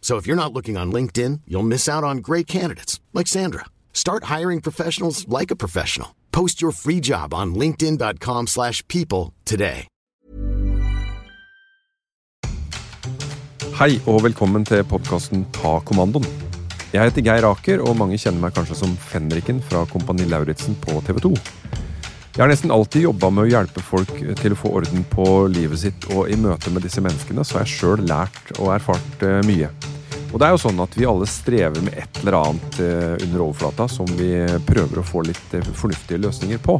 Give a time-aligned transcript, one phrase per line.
[0.00, 3.64] So if you're not looking on LinkedIn, you'll miss out on great candidates like Sandra.
[3.92, 6.14] Start hiring professionals like a professional.
[6.30, 9.88] Post your free job on linkedin.com/people today.
[13.76, 16.24] Hei og velkommen til podkasten Ta kommandoen.
[16.94, 20.94] Jeg heter Geir Aker, og mange kjenner meg kanskje som Fenriken fra Kompani Lauritzen på
[21.04, 21.32] TV 2.
[22.36, 25.80] Jeg har nesten alltid jobba med å hjelpe folk til å få orden på livet
[25.80, 29.38] sitt, og i møte med disse menneskene så har jeg sjøl lært og erfart eh,
[29.48, 29.70] mye.
[30.34, 33.40] Og det er jo sånn at vi alle strever med et eller annet eh, under
[33.46, 34.34] overflata som vi
[34.68, 36.76] prøver å få litt eh, fornuftige løsninger på.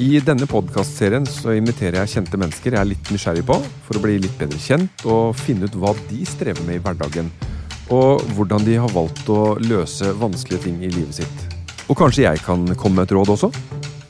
[0.00, 4.04] I denne podkastserien så inviterer jeg kjente mennesker jeg er litt nysgjerrig på, for å
[4.06, 7.28] bli litt bedre kjent og finne ut hva de strever med i hverdagen.
[7.92, 11.48] Og hvordan de har valgt å løse vanskelige ting i livet sitt.
[11.92, 13.52] Og kanskje jeg kan komme med et råd også?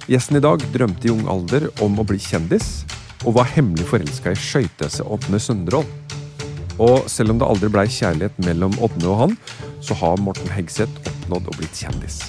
[0.09, 2.87] Gjesten i dag drømte i ung alder om å bli kjendis,
[3.29, 5.85] og var hemmelig forelska i skøytese Ådne Sønderål.
[6.81, 9.35] Og selv om det aldri blei kjærlighet mellom Ådne og han,
[9.85, 12.23] så har Morten Hegseth oppnådd å blitt kjendis.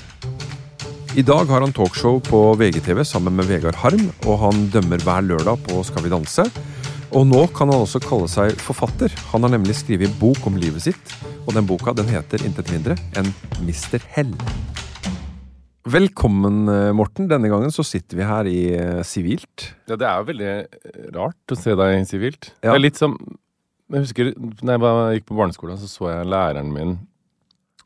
[1.16, 5.24] I dag har han talkshow på VGTV sammen med Vegard Harm, og han dømmer hver
[5.30, 6.50] lørdag på Skal vi danse.
[7.16, 9.16] Og nå kan han også kalle seg forfatter.
[9.32, 11.16] Han har nemlig skrevet bok om livet sitt,
[11.48, 13.32] og den boka den heter intet mindre enn
[13.64, 14.36] Mister Hell.
[15.90, 17.28] Velkommen, eh, Morten.
[17.30, 19.72] Denne gangen så sitter vi her i eh, sivilt.
[19.90, 22.52] Ja, det er jo veldig eh, rart å se deg sivilt.
[22.60, 22.74] Ja.
[22.74, 23.16] Det er litt som
[23.90, 26.92] Jeg husker da jeg gikk på barneskolen, så så jeg læreren min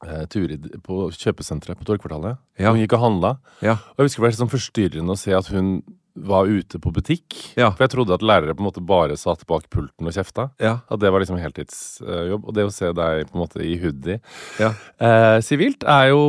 [0.03, 2.41] eh, Turid på kjøpesenteret på Torgkvartalet.
[2.59, 2.73] Ja.
[2.73, 3.35] Hun gikk og handla.
[3.63, 3.77] Ja.
[3.93, 5.77] Og jeg husker det var litt sånn forstyrrende å se at hun
[6.15, 7.37] var ute på butikk.
[7.57, 7.71] Ja.
[7.73, 10.51] For jeg trodde at lærere på en måte bare satt bak pulten og kjefta.
[10.61, 10.79] Ja.
[10.89, 12.43] At det var liksom heltidsjobb.
[12.45, 14.19] Og det å se deg på en måte i hoodie
[14.61, 14.73] Ja.
[14.99, 16.21] eh, sivilt er jo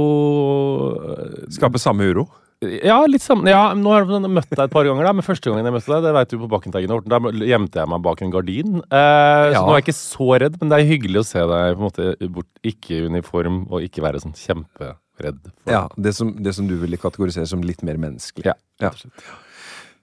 [1.04, 2.24] eh, Skaper samme uro.
[2.64, 3.44] ja, litt sammen.
[3.50, 5.90] Ja, nå har jeg møtt deg et par ganger, da, men første gangen jeg møtte
[5.92, 8.78] deg, det vet du på Bakkenteigen Horten, da gjemte jeg meg bak en gardin.
[8.88, 9.58] Eh, Ja.
[9.60, 11.82] Så nå er jeg ikke så redd, men det er hyggelig å se deg på
[11.82, 14.96] en måte bort, ikke i uniform og ikke være sånn kjemperedd.
[15.14, 18.48] For Ja, det som, det som du ville kategorisere som litt mer menneskelig.
[18.48, 18.90] Ja, Ja.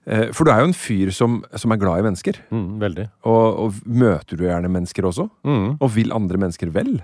[0.06, 2.40] Eh, For du er jo en fyr som, som er glad i mennesker.
[2.54, 3.08] Mm, veldig.
[3.30, 5.28] Og, og møter du gjerne mennesker også?
[5.46, 5.68] Mm.
[5.78, 6.96] Og vil andre mennesker vel?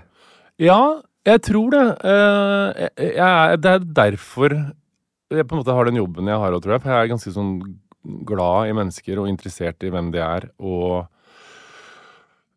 [0.59, 0.79] Ja,
[1.27, 1.85] jeg tror det.
[2.03, 4.57] Eh, jeg, jeg, det er derfor
[5.29, 6.83] jeg på en måte har den jobben jeg har, tror jeg.
[6.83, 7.53] For jeg er ganske sånn
[8.27, 10.49] glad i mennesker og interessert i hvem de er.
[10.59, 11.05] Og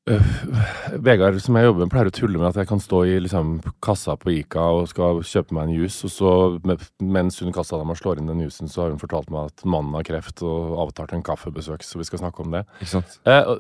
[0.03, 3.53] Vegard, som jeg jobber med, pleier å tulle med at jeg kan stå i liksom,
[3.85, 6.33] kassa på Ica og skal kjøpe meg en juice, og så
[6.67, 9.53] med, mens hun kassa dem og slår inn den juicen, så har hun fortalt meg
[9.53, 12.65] at mannen har kreft og avtalt en kaffebesøk, så vi skal snakke om det.
[12.81, 13.19] Ikke sant?
[13.23, 13.55] Eh,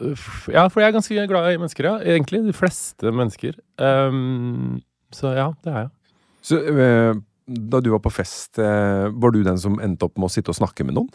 [0.57, 1.97] ja, for jeg er ganske glad i mennesker, ja.
[2.17, 2.43] Egentlig.
[2.49, 3.59] De fleste mennesker.
[3.79, 4.81] Um,
[5.15, 5.93] så ja, det er jeg.
[6.43, 7.13] Så eh,
[7.47, 10.51] da du var på fest, eh, var du den som endte opp med å sitte
[10.51, 11.13] og snakke med noen?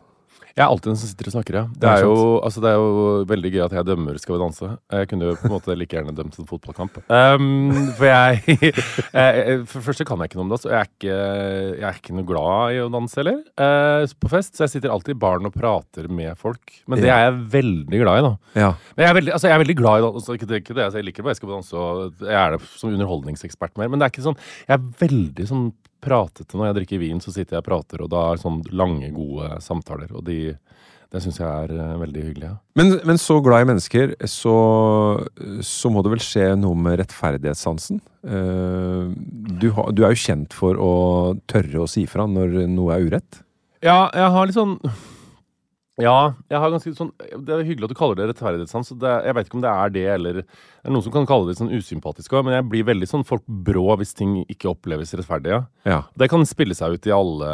[0.58, 1.64] Jeg er alltid den som sitter og snakker, ja.
[1.78, 4.70] Det er, jo, altså, det er jo veldig gøy at jeg dømmer Skal vi danse.
[4.90, 6.98] Jeg kunne jo på en måte like gjerne dømt en fotballkamp.
[7.14, 8.58] Um, for jeg
[9.70, 10.60] For det første kan jeg ikke noe om det.
[10.64, 11.18] Så jeg er ikke,
[11.78, 13.38] jeg er ikke noe glad i å danse heller.
[13.54, 14.56] Uh, på fest.
[14.58, 16.80] Så jeg sitter alltid i baren og prater med folk.
[16.90, 18.34] Men det er jeg veldig glad i, da.
[18.64, 18.72] Ja.
[18.98, 20.18] Men jeg er veldig, altså jeg er veldig glad i dans.
[20.24, 22.58] Altså ikke, det- ikke det, altså jeg liker bare Skal vi danse, og jeg er
[22.58, 23.94] det som underholdningsekspert mer.
[23.94, 25.68] Men det er ikke sånn Jeg er veldig sånn
[26.04, 29.10] pratete når jeg drikker vin, så sitter jeg og prater, og da er sånn lange,
[29.16, 30.12] gode samtaler.
[30.16, 30.56] Og de,
[31.10, 32.48] Det syns jeg er eh, veldig hyggelig.
[32.50, 32.56] ja.
[32.76, 34.56] Men, men så glad i mennesker, så,
[35.64, 38.02] så må det vel skje noe med rettferdighetssansen?
[38.28, 39.14] Uh,
[39.62, 40.92] du, har- du er jo kjent for å
[41.48, 43.40] tørre å si fra når noe er urett.
[43.86, 44.76] Ja, jeg har litt sånn
[45.98, 48.92] Ja, jeg har ganske sånn Det er hyggelig at du kaller det rettferdighetssans.
[49.02, 51.58] Jeg vet ikke om det er det, eller Det er noen som kan kalle det
[51.58, 55.56] sånn usympatisk òg, men jeg blir veldig sånn folk brå hvis ting ikke oppleves rettferdig.
[55.56, 55.64] Ja.
[55.90, 56.04] Ja.
[56.14, 57.50] Det kan spille seg ut i alle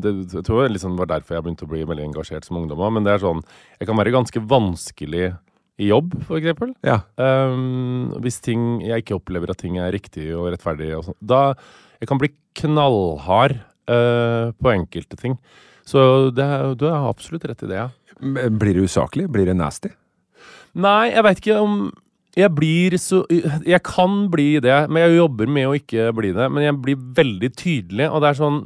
[0.00, 2.80] det, Jeg tror det liksom var derfor jeg begynte å bli veldig engasjert som ungdom
[2.80, 3.44] òg, men det er sånn
[3.76, 5.28] Jeg kan være ganske vanskelig
[5.78, 6.72] i jobb, for eksempel.
[6.82, 7.02] ja.
[7.20, 11.18] Um, hvis ting, jeg ikke opplever at ting er riktig og rettferdig og sånn.
[11.22, 11.54] Da
[12.00, 15.36] jeg kan bli knallhard uh, på enkelte ting.
[15.88, 16.02] Så
[16.36, 16.48] det,
[16.80, 17.88] du har absolutt rett i det, ja.
[18.20, 19.28] Blir det usaklig?
[19.32, 19.92] Blir det nasty?
[20.78, 21.80] Nei, jeg veit ikke om
[22.38, 26.46] jeg blir så Jeg kan bli det, men jeg jobber med å ikke bli det.
[26.52, 28.60] Men jeg blir veldig tydelig, og det er sånn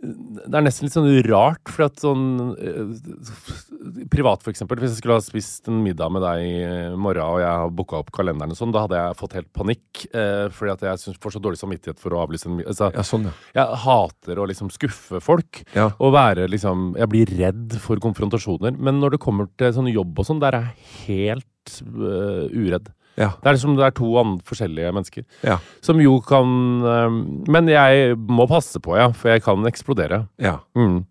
[0.00, 4.80] Det er nesten litt sånn rart, for at sånn eh, Privat, for eksempel.
[4.80, 6.60] Hvis jeg skulle ha spist en middag med deg i
[6.96, 10.04] morgen, og jeg har booka opp kalenderen og sånn, da hadde jeg fått helt panikk.
[10.16, 12.72] Eh, fordi at jeg synes, får så dårlig samvittighet for å avlyse en middag.
[12.72, 13.34] Altså, Ja, sånn, ja.
[13.60, 15.62] jeg hater å liksom skuffe folk.
[15.76, 15.90] Ja.
[16.00, 18.78] Og være liksom Jeg blir redd for konfrontasjoner.
[18.80, 22.88] Men når det kommer til sånn jobb og sånn, der er jeg helt uh, uredd.
[23.18, 23.32] Ja.
[23.40, 24.10] Det er liksom det er to
[24.46, 25.24] forskjellige mennesker.
[25.46, 25.58] Ja.
[25.84, 27.16] Som jo kan øh,
[27.50, 30.26] Men jeg må passe på, ja, for jeg kan eksplodere.
[30.38, 30.58] ja.
[30.76, 31.04] Mm.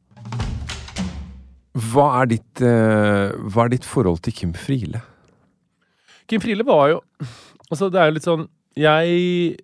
[1.79, 5.03] Hva, er ditt, eh, hva er ditt forhold til Kim Friele?
[6.29, 6.97] Kim Friele var jo
[7.69, 8.47] Altså, det er jo litt sånn
[8.79, 9.55] Jeg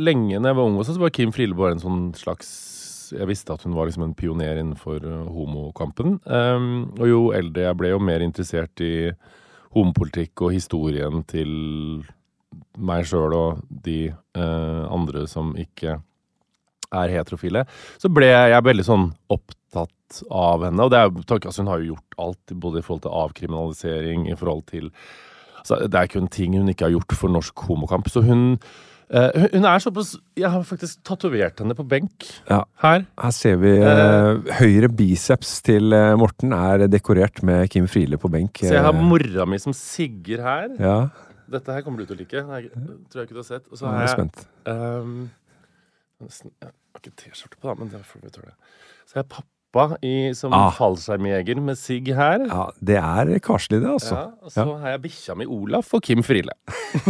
[0.00, 2.50] Lenge når jeg var ung også, så var Kim Friele bare en sånn slags
[3.16, 6.20] Jeg visste at hun var liksom en pioner innenfor uh, homokampen.
[6.30, 9.10] Um, og jo eldre jeg ble, jo mer interessert i
[9.74, 11.50] homopolitikk og historien til
[12.80, 15.98] meg sjøl og de eh, andre som ikke
[16.90, 17.64] er heterofile,
[18.02, 20.82] så ble jeg veldig sånn opptatt av henne.
[20.82, 24.38] Og det er, altså, hun har jo gjort alt, både i forhold til avkriminalisering, i
[24.38, 24.88] forhold til
[25.60, 28.10] altså, Det er kun ting hun ikke har gjort for norsk homokamp.
[28.10, 28.58] Så hun
[29.10, 32.62] eh, hun- er såpass Jeg har faktisk tatovert henne på benk Ja.
[32.82, 33.06] her.
[33.20, 38.58] Her ser vi uh, høyre biceps til Morten er dekorert med Kim Friele på benk.
[38.62, 40.68] Så jeg har mora mi som sigger her.
[40.78, 41.08] ja,
[41.50, 42.42] Dette her kommer du til å like.
[42.46, 42.62] Nei,
[43.10, 43.66] tror jeg ikke du har sett.
[43.72, 44.46] Og så jeg har er jeg spent.
[44.66, 45.30] ehm,
[46.22, 48.52] nesten, Jeg har ikke T-skjorte på, da, men det får vi tåle.
[49.06, 50.70] Så jeg har pappa i, som Ah.
[50.74, 52.42] fallskjermjeger med sigg her.
[52.48, 54.14] Ja, det er karslig, det, altså.
[54.14, 56.52] Ja, og så har jeg bikkja mi Olaf og Kim Friele.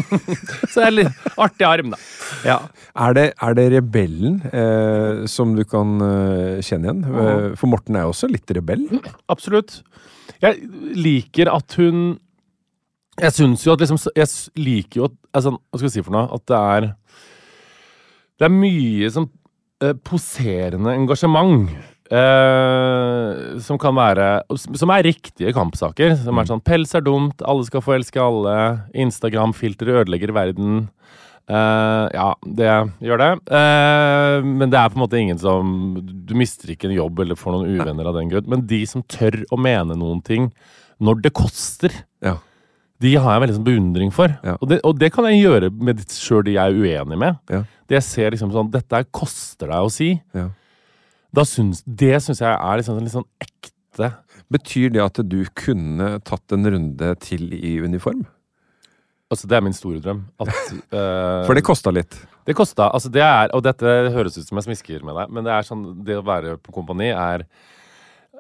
[0.71, 1.99] så det er litt artig arm, da.
[2.45, 2.59] Ja.
[2.95, 7.05] Er, det, er det rebellen eh, som du kan eh, kjenne igjen?
[7.05, 8.85] Eh, For Morten er jo også litt rebell.
[9.33, 9.81] Absolutt.
[10.41, 10.61] Jeg
[10.97, 12.19] liker at hun
[13.21, 16.15] Jeg syns jo at liksom Jeg liker jo at altså, Hva skal jeg si for
[16.15, 16.29] noe?
[16.33, 16.87] At det er
[18.39, 19.27] Det er mye som
[19.83, 21.67] eh, poserende engasjement.
[22.11, 26.17] Eh, som kan være Som er riktige kampsaker.
[26.21, 30.89] Som er sånn 'pels er dumt', 'alle skal få elske alle', 'Instagram-filtre ødelegger verden'.
[31.51, 32.69] Uh, ja, det
[33.03, 33.31] gjør det.
[33.51, 37.35] Uh, men det er på en måte ingen som Du mister ikke en jobb eller
[37.35, 38.47] får noen uvenner av den grunn.
[38.47, 40.53] Men de som tør å mene noen ting
[41.01, 41.91] når det koster,
[42.23, 42.37] Ja.
[43.01, 44.29] de har jeg veldig sånn beundring for.
[44.45, 44.59] Ja.
[44.61, 47.39] Og, det, og det kan jeg gjøre med sjøl de jeg er uenig med.
[47.51, 47.65] Ja.
[47.89, 50.21] Det jeg ser liksom sånn Dette koster deg å si.
[50.37, 50.51] Ja.
[51.37, 54.13] Da syns, det syns jeg er liksom, litt sånn ekte.
[54.51, 58.25] Betyr det at du kunne tatt en runde til i uniform?
[59.31, 60.25] Altså, det er min store drøm.
[60.43, 60.51] At,
[60.91, 62.17] uh, For det kosta litt.
[62.49, 65.47] Det kosta Altså, det er Og dette høres ut som jeg smisker med deg, men
[65.47, 67.45] det er sånn Det å være på kompani er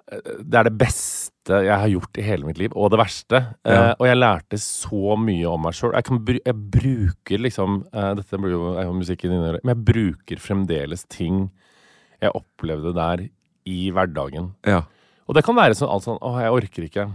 [0.08, 3.38] Det er det beste jeg har gjort i hele mitt liv, og det verste.
[3.66, 3.78] Ja.
[3.78, 5.94] Uh, og jeg lærte så mye om meg sjøl.
[5.96, 9.72] Jeg, br jeg bruker liksom uh, Dette blir jo, er jo musikken inni øret, men
[9.76, 11.48] jeg bruker fremdeles ting
[12.20, 13.26] jeg opplevde der
[13.68, 14.52] i hverdagen.
[14.66, 14.84] Ja.
[15.28, 17.06] Og det kan være sånn alt sånn Å, jeg orker ikke.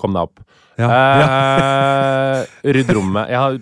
[0.00, 0.42] Kom deg opp.
[0.80, 0.88] Ja.
[0.90, 2.40] Eh,
[2.76, 3.30] rydd rommet.
[3.30, 3.58] Jeg har,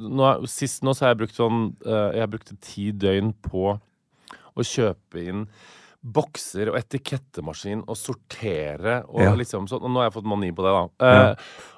[0.00, 3.74] nå, sist nå så har jeg brukt sånn eh, Jeg brukte brukt ti døgn på
[4.54, 5.46] å kjøpe inn
[6.04, 9.34] bokser og etikettemaskin og sortere og Ja.
[9.34, 9.82] liksom sånn.
[9.82, 10.82] Og nå har jeg fått mani på det, da.
[11.06, 11.30] Eh,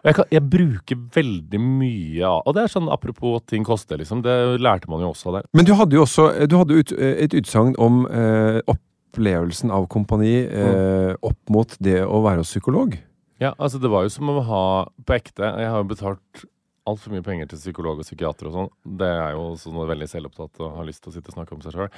[0.03, 3.97] og jeg, kan, jeg bruker veldig mye av Og det er sånn apropos ting koster,
[3.99, 4.23] liksom.
[4.23, 5.45] Det lærte man jo også av det.
[5.55, 10.35] Men du hadde jo også du hadde ut, et utsagn om eh, opplevelsen av kompani
[10.45, 12.99] eh, opp mot det å være psykolog.
[13.41, 14.63] Ja, altså det var jo som å ha
[15.05, 16.45] på ekte Jeg har jo betalt
[16.87, 18.71] altfor mye penger til psykolog og psykiater og sånn.
[19.01, 21.57] Det er jo også noe veldig selvopptatt og har lyst til å sitte og snakke
[21.57, 21.91] om seg sjøl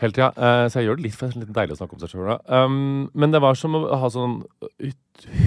[0.00, 0.30] hele tida.
[0.36, 2.30] Eh, så jeg gjør det litt, for litt deilig å snakke om seg sjøl.
[2.46, 4.40] Um, men det var som å ha sånn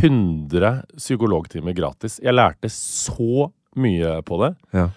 [0.04, 2.20] 100 psykologtimer gratis.
[2.24, 3.50] Jeg lærte så
[3.80, 4.54] mye på det.
[4.76, 4.90] Ja.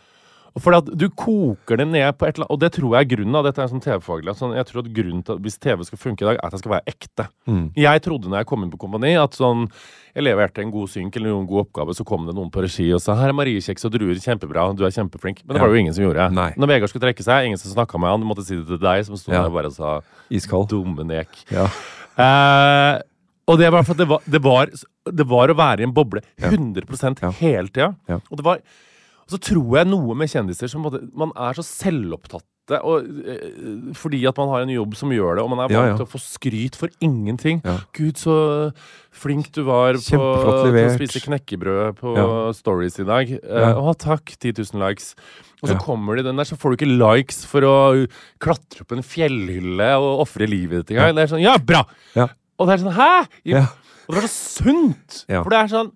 [0.59, 3.33] For du koker det ned på et eller annet Og det tror jeg er grunnen.
[3.37, 4.33] da, Dette er sånn TV-faglig.
[4.39, 6.53] Sånn, jeg tror at grunnen til at Hvis TV skal funke i dag, er at
[6.57, 7.27] det skal være ekte.
[7.47, 7.67] Mm.
[7.77, 9.67] Jeg trodde når jeg kom inn på Kompani, at sånn
[10.17, 12.89] jeg leverte en god synk eller en god oppgave, så kom det noen på regi
[12.95, 15.45] og sa 'Her er mariekjeks og druer, kjempebra, du er kjempeflink'.
[15.45, 16.33] Men det var det jo ingen som gjorde.
[16.33, 16.55] Nei.
[16.57, 18.79] Når Vegard skulle trekke seg, ingen som snakka med han, du måtte si det til
[18.79, 19.43] deg, som sto Ja.
[19.43, 20.69] der og bare sa Iskald.
[20.71, 21.45] 'dumme nek'.
[21.53, 21.69] Ja.
[22.17, 23.03] Eh,
[23.47, 24.67] og det var for at det var, det var,
[25.13, 27.31] det var å være i en boble 100 Ja.
[27.31, 27.95] hele tida.
[28.31, 28.59] Og det var
[29.27, 34.25] og så tror jeg noe med kjendiser som Man er så selvopptatte og, eh, fordi
[34.27, 35.97] at man har en jobb som gjør det, og man er vant Ja, ja.
[36.01, 37.61] til å få skryt for ingenting.
[37.63, 37.77] Ja.
[37.95, 38.35] Gud, så
[39.15, 42.15] flink du var på, til å spise knekkebrød på.
[42.59, 43.31] Stories i dag.
[43.39, 43.79] Eh.
[43.79, 44.35] Å, takk.
[44.43, 45.15] 10 000 likes.
[45.63, 47.77] Og så kommer de den der, så får du ikke likes for å
[48.43, 51.15] klatre opp en fjellhylle og ofre livet ditt engang.
[51.15, 51.85] Det er sånn Ja, bra!
[52.59, 53.13] Og det er sånn Hæ?!
[54.07, 55.23] Og det var så sunt!
[55.31, 55.95] For det er sånn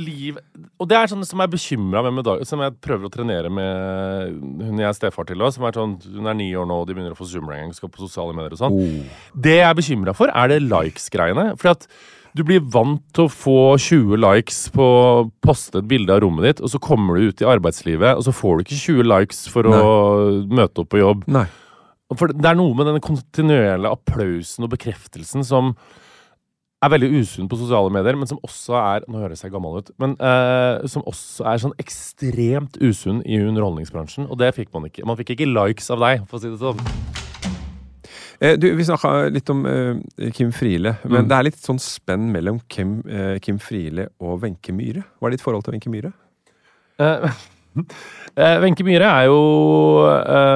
[0.00, 0.38] liv
[0.76, 3.12] Og det er sånn som jeg er bekymra med med dag, Som jeg prøver å
[3.12, 4.36] trenere med
[4.66, 6.88] hun jeg er stefar til Også, som er sånn Hun er ni år nå, og
[6.88, 8.76] de begynner å få Zoom-ring, skal på sosiale medier og sånn.
[8.76, 9.16] Oh.
[9.32, 11.48] Det jeg er bekymra for, er det likes-greiene.
[11.58, 11.88] Fordi at
[12.36, 16.44] du blir vant til å få 20 likes på å poste et bilde av rommet
[16.44, 19.46] ditt, og så kommer du ut i arbeidslivet, og så får du ikke 20 likes
[19.52, 19.78] for å
[20.44, 21.24] møte opp på jobb.
[21.32, 21.46] Nei.
[22.14, 25.72] For det er noe med denne kontinuerlige applausen og bekreftelsen som
[26.86, 29.90] er veldig usunn på sosiale medier, men som også er Nå høres jeg gammel ut,
[30.02, 34.26] men uh, som også er sånn ekstremt usunn i underholdningsbransjen.
[34.30, 35.04] Og det fikk man ikke.
[35.06, 36.80] Man fikk ikke likes av deg, for å si det sånn.
[38.40, 41.28] Eh, du, vi snakka litt om eh, Kim Friele, men Mm.
[41.30, 45.06] det er litt sånn spenn mellom Kim, eh, Kim Friele og Wenche Myhre.
[45.18, 46.12] Hva er ditt forhold til Wenche Myhre?
[47.00, 47.30] Eh,
[48.36, 49.36] Wenche Myhre er jo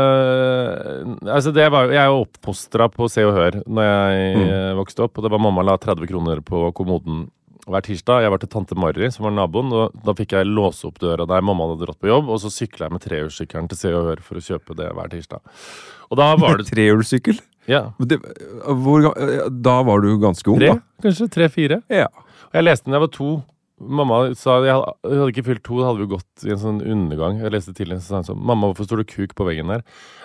[0.01, 4.47] eh, Altså, det var Jeg er jo oppfostra på Se og Hør når jeg Mm.
[4.47, 7.29] eh, vokste opp, og det var mamma la 30 kroner på kommoden
[7.71, 8.23] hver tirsdag.
[8.25, 11.27] Jeg var til tante Mari, som var naboen, og da fikk jeg låse opp døra
[11.29, 14.07] der mamma hadde dratt på jobb, og så sykla jeg med trehjulssykkelen til Se og
[14.09, 15.41] Hør for å kjøpe det hver tirsdag.
[16.11, 17.39] Og da var det Trehjulssykkel?
[17.69, 17.91] Ja.
[18.01, 18.21] Det-
[18.67, 20.81] hvor eh, Da var du ganske ung, Tre, da?
[21.05, 21.29] kanskje?
[21.31, 21.83] Tre-fire?
[21.91, 22.07] Ja.
[22.51, 23.31] Og jeg leste den da jeg var to.
[23.81, 26.81] Mamma sa hadde, jeg hadde ikke fylt to, da hadde vi gått i en sånn
[26.85, 27.39] undergang.
[27.41, 29.85] Jeg leste tidligere, så sa hun sånn Mamma, hvorfor står det kuk på veggen der?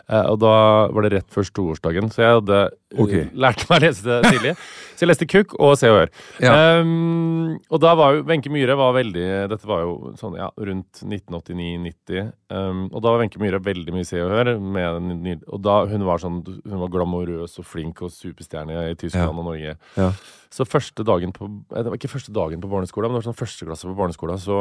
[0.10, 0.56] Eh, og da
[0.92, 2.12] var det rett før storårsdagen.
[2.12, 2.60] så jeg hadde
[3.04, 4.54] eh, Lærte meg å lese det tidlig.
[4.96, 6.12] så jeg leste kuk og Se og Hør.
[6.44, 6.54] Ja.
[6.80, 11.02] Um, og da var jo Wenche Myhre var veldig Dette var jo sånn ja, rundt
[11.04, 12.32] 1989-90.
[12.54, 14.54] Um, og da var Wenche Myhre veldig mye Se og Hør.
[14.60, 19.28] Med, og da hun var sånn Hun var glamorøs og flink og superstjerne i Tyskland
[19.28, 19.36] Ja.
[19.36, 19.76] og Norge.
[20.00, 20.10] Ja.
[20.56, 23.32] Så første dagen på eh, Det var ikke første dagen på barneskolen, men det var
[23.34, 24.40] sånn første klasse på barneskolen.
[24.40, 24.60] Så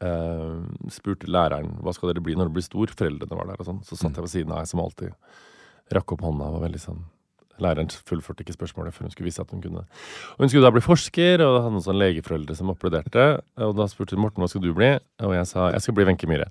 [0.00, 0.58] uh,
[0.92, 2.92] spurte læreren hva skal dere bli når dere blir stor.
[2.96, 3.82] Foreldrene var der og sånn.
[3.84, 5.12] Så satt jeg ved siden av, jeg som alltid
[5.96, 7.02] rakk opp hånda og var veldig sånn
[7.60, 9.82] Læreren fullførte ikke spørsmålet før hun skulle vise at hun kunne.
[9.84, 13.26] Og Hun skulle da bli forsker, og hadde noen sånne legeforeldre som applauderte.
[13.66, 14.90] Og da spurte hun Morten hva skal du bli,
[15.26, 16.48] og jeg sa jeg skal bli Wenche Myhre.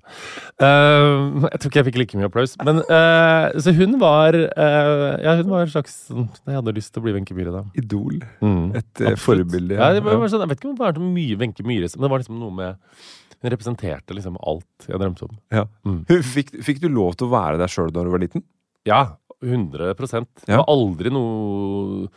[0.62, 2.56] Uh, jeg tror ikke jeg fikk like mye applaus.
[2.66, 6.94] Men, uh, så hun var uh, Ja, hun var en slags sånn, Jeg hadde lyst
[6.94, 7.64] til å bli Wenche Myhre da.
[7.80, 8.20] Idol.
[8.44, 8.76] Mm.
[8.78, 9.80] Et forbilde.
[9.80, 11.90] Ja, det var, var sånn, jeg vet ikke om det var så mye Wenche Myhre,
[11.96, 13.02] men det var liksom noe med
[13.40, 15.36] Hun representerte liksom alt jeg drømte om.
[15.54, 15.66] Ja.
[15.88, 16.04] Mm.
[16.36, 18.44] Fikk, fikk du lov til å være deg sjøl da du var liten?
[18.88, 19.00] Ja,
[19.40, 22.08] 100 Det var aldri noe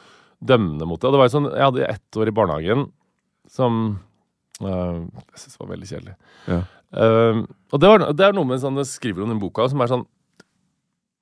[0.43, 1.11] dømmende mot det.
[1.13, 2.87] Det var sånn, Jeg hadde ett år i barnehagen
[3.51, 3.79] som
[4.63, 6.15] øh, jeg synes var veldig kjedelig.
[6.47, 6.61] Ja.
[6.93, 7.41] Uh,
[7.73, 9.89] og det, var, det er noe med sånn, det skriver om den boka som er
[9.89, 10.03] sånn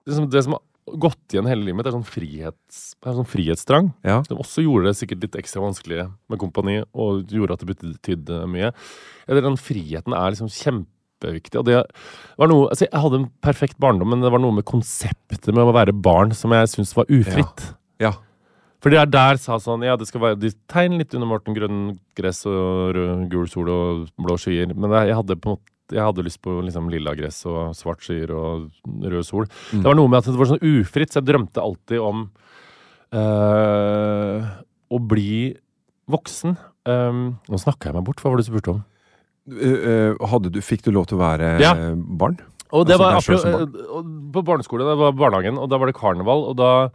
[0.04, 3.30] Det som, det som har gått igjen hele livet mitt, er sånn, frihets, er sånn
[3.30, 3.92] frihetstrang.
[4.04, 4.18] Ja.
[4.28, 8.42] Som også gjorde det sikkert litt ekstra vanskelig med kompani, og gjorde at det betydde
[8.52, 8.72] mye.
[9.30, 10.50] Eller den friheten er liksom
[11.22, 11.60] kjempeviktig.
[11.60, 11.78] Og det
[12.38, 15.64] var noe, altså jeg hadde en perfekt barndom, men det var noe med konseptet med
[15.64, 17.66] å være barn som jeg syntes var ufritt.
[18.02, 18.16] Ja.
[18.82, 21.54] For det der, der sa sånn Ja, det skal være de tegn litt under Morten
[21.54, 24.74] grønn gress og rød, gul sol og blå skyer.
[24.74, 28.00] Men jeg hadde på en måte jeg hadde lyst på liksom lilla gress og svart
[28.06, 28.70] skyer og
[29.04, 29.50] rød sol.
[29.74, 32.22] Det var noe med at det var sånn ufritt, så jeg drømte alltid om
[33.20, 34.46] øh,
[34.88, 35.34] å bli
[36.16, 36.56] voksen.
[36.88, 38.24] Um, nå snakka jeg meg bort.
[38.24, 38.80] Hva var det du spurte om?
[39.50, 41.72] Eh, eh, hadde du, fikk du lov til å være Ja.
[41.74, 42.38] eh, barn?
[42.72, 45.96] Og det Altså, var akkurat- og På barneskolen, det var barnehagen, og da var det
[45.96, 46.90] karneval, og da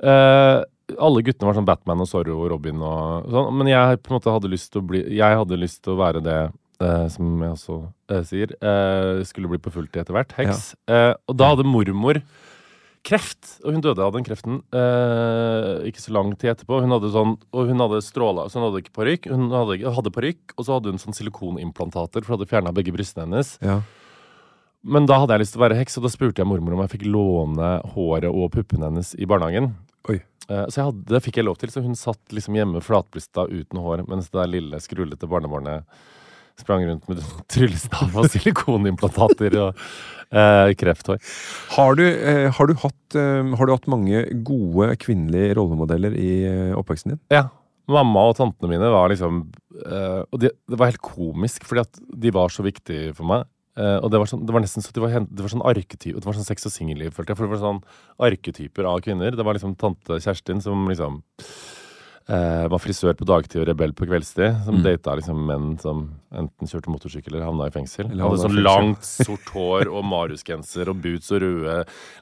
[0.00, 0.64] eh,
[1.02, 4.20] Alle guttene var sånn Batman og Zorro og Robin og sånn, men jeg på en
[4.20, 6.38] måte hadde lyst til å bli Jeg hadde lyst til å være det
[6.80, 7.78] eh, som jeg også
[8.10, 10.32] eh, sier, eh, skulle bli på fulltid etter hvert.
[10.36, 10.74] Heks.
[10.86, 12.20] Eh, og da hadde mormor
[13.06, 16.80] kreft, og hun døde av den kreften eh, ikke så lang tid etterpå.
[16.82, 19.28] Hun hadde sånn, og hun hadde stråla, så hun hadde ikke parykk.
[19.30, 22.94] Hun hadde, hadde parykk, og så hadde hun sånn silikonimplantater, for hun hadde fjerna begge
[22.96, 23.54] brystene hennes.
[23.62, 23.78] Ja.
[24.86, 26.82] Men da hadde jeg lyst til å være heks, og da spurte jeg mormor om
[26.84, 29.72] jeg fikk låne håret og puppene hennes i barnehagen.
[30.10, 30.20] Oi.
[30.50, 33.48] Eh, Så jeg hadde, det fikk jeg lov til, så hun satt liksom hjemme flatbrysta
[33.50, 35.86] uten hår, mens det der lille, skrullete barnebarnet
[36.60, 37.22] Sprang rundt med
[37.52, 39.82] tryllestav og silikonimplantater og
[40.32, 41.20] eh, krefthår.
[41.76, 46.32] Har du, eh, har, du hatt, eh, har du hatt mange gode kvinnelige rollemodeller i
[46.48, 47.22] eh, oppveksten din?
[47.34, 47.48] Ja.
[47.86, 49.44] Mamma og tantene mine var liksom
[49.78, 53.46] eh, Og de, det var helt komisk, fordi at de var så viktige for meg.
[53.76, 55.64] Uh, og det var, sånn, det var nesten så at de var, det var sånn
[55.68, 57.36] arketyp, det var sånn sex og singelliv, følte jeg.
[57.36, 57.80] For det var sånn
[58.24, 59.36] arketyper av kvinner.
[59.36, 61.18] Det var liksom tante Kjerstin som liksom
[62.28, 64.64] eh, var frisør på dagtid og rebell på kveldstid.
[64.66, 66.06] Som data liksom menn som
[66.36, 68.10] enten kjørte motorsykkel eller havna i fengsel.
[68.10, 71.76] Eller Hadde sånn langt, sort hår og mariusgenser og boots og røde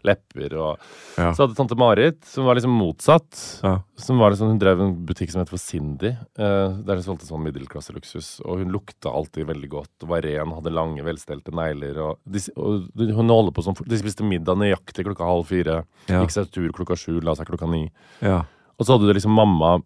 [0.06, 0.56] lepper.
[0.61, 0.78] Og
[1.18, 1.32] Ja.
[1.32, 3.61] Så hadde tante Marit, som var liksom motsatt.
[3.62, 3.80] Ja.
[3.96, 7.26] Som var liksom, Hun drev en butikk som het for Cindy, uh, der hun solgte
[7.26, 8.40] sånn middelklasseluksus.
[8.44, 11.99] Og hun lukta alltid veldig godt, og var ren, hadde lange, velstelte negler.
[11.99, 15.84] Og, de, og hun holder på sånn, de spiste middag nøyaktig klokka halv fire.
[16.08, 16.23] Ja.
[16.23, 17.87] Gikk seg tur klokka sju, la seg klokka ni.
[18.20, 18.42] Ja.
[18.78, 19.76] Og så hadde du liksom mamma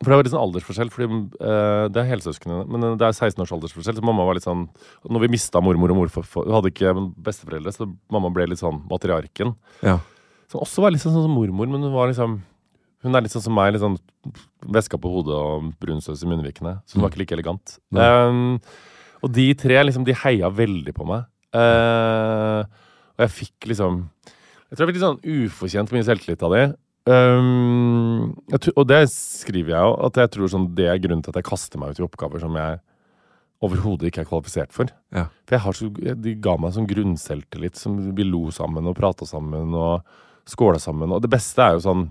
[0.00, 3.44] For det var litt sånn aldersforskjell, fordi uh, det er helsøsknene, men det er 16
[3.44, 4.66] års aldersforskjell, så mamma var litt sånn
[5.06, 8.82] Når vi mista mormor og morfar Hun hadde ikke besteforeldre, så mamma ble litt sånn
[8.90, 9.54] matriarken.
[9.84, 10.00] Ja.
[10.50, 12.40] Som også var litt sånn som mormor, men hun var liksom
[13.04, 13.98] Hun er litt sånn som meg, litt sånn
[14.74, 16.78] veska på hodet og brunsaus i munnvikene.
[16.88, 17.74] Så hun var ikke like elegant.
[17.92, 18.62] Um,
[19.20, 21.26] og de tre, liksom, de heia veldig på meg.
[21.54, 22.64] Uh,
[23.14, 26.62] og jeg fikk liksom Jeg tror jeg fikk litt sånn ufortjent mye selvtillit av de.
[27.04, 31.34] Um, tror, og det skriver jeg jo, at jeg tror sånn, det er grunnen til
[31.34, 32.78] at jeg kaster meg ut i oppgaver som jeg
[33.64, 34.88] overhodet ikke er kvalifisert for.
[35.14, 35.26] Ja.
[35.44, 35.88] For jeg har så,
[36.24, 40.04] de ga meg sånn grunnselvtillit som vi lo sammen og prata sammen og
[40.48, 41.12] skåla sammen.
[41.12, 42.02] Og det beste er jo sånn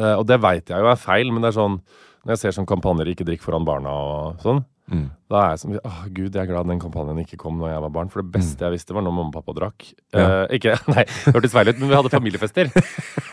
[0.00, 1.80] eh, Og det veit jeg jo er feil, men det er sånn
[2.26, 5.08] når jeg ser sånn kampanjer 'ikke drikk foran barna' og sånn, Mm.
[5.26, 7.82] da er jeg sånn Åh, gud, jeg er glad den kampanjen ikke kom når jeg
[7.82, 8.10] var barn.
[8.12, 9.86] For det beste jeg visste, var når mamma og pappa drakk.
[10.14, 10.26] Ja.
[10.46, 12.70] Eh, ikke, nei, det hørtes feil ut, men vi hadde familiefester.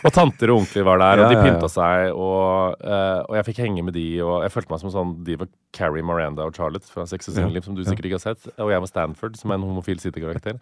[0.03, 1.51] og tanter og onkler var der, og Ja, de ja, ja.
[1.51, 4.93] pynta seg, og, eh, og jeg fikk henge med de, og jeg følte meg som
[4.95, 8.19] sånn De var Carrie, Miranda og Charlotte fra Sex og Singelliv, som du sikkert ikke
[8.22, 8.50] har sett.
[8.57, 10.57] Og jeg var Stanford, som er en homofil sitekarakter.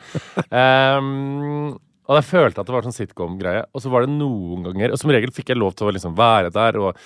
[0.52, 1.80] Um,
[2.10, 3.66] og jeg følte at det var sånn sitcom-greie.
[3.74, 6.16] Og så var det noen ganger Og som regel fikk jeg lov til å liksom
[6.18, 6.98] være der og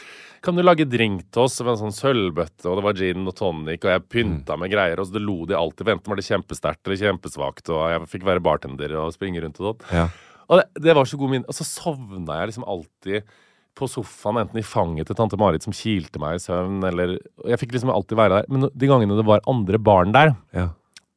[0.41, 1.57] Kan du lage drink til oss?
[1.61, 4.99] Med en sånn sølvbøtte, og det var gin og tonic, og jeg pynta med greier,
[5.01, 5.89] og så det lo de alltid.
[5.95, 9.71] Enten var det kjempesterkt eller kjempesvakt, og jeg fikk være bartender og springe rundt og
[9.71, 9.87] sånn.
[9.97, 10.05] Ja.
[10.45, 11.49] Og det, det var så god minne.
[11.49, 13.25] Og så sovna jeg liksom alltid
[13.75, 17.17] på sofaen, enten i fanget til tante Marit som kilte meg i søvn, eller
[17.49, 18.45] Jeg fikk liksom alltid være der.
[18.53, 20.69] Men de gangene det var andre barn der, Ja.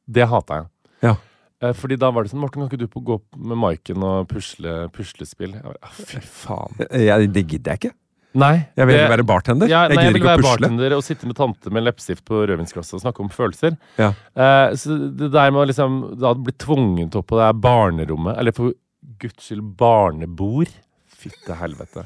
[0.09, 0.67] det hata jeg.
[1.05, 1.13] Ja.
[1.61, 4.29] Eh, Fordi da var det sånn Morten, kan ikke du på gå med Maiken og
[4.31, 5.57] pusle puslespill?
[5.57, 6.77] Jeg bare, ah, fy faen.
[6.89, 7.95] Jeg, det gidder jeg ikke.
[8.39, 8.55] Nei.
[8.77, 9.71] Jeg vil ikke være bartender.
[9.71, 12.99] Ja, jeg nei, jeg vil være bartender og sitte med tante med leppestift på rødvinsglasset
[12.99, 13.73] og snakke om følelser.
[13.97, 14.11] Ja.
[14.37, 18.37] Eh, så det der med å liksom da bli tvunget opp på det her barnerommet,
[18.37, 18.77] eller for
[19.19, 20.71] guds skyld barnebord
[21.19, 22.05] Fytte helvete.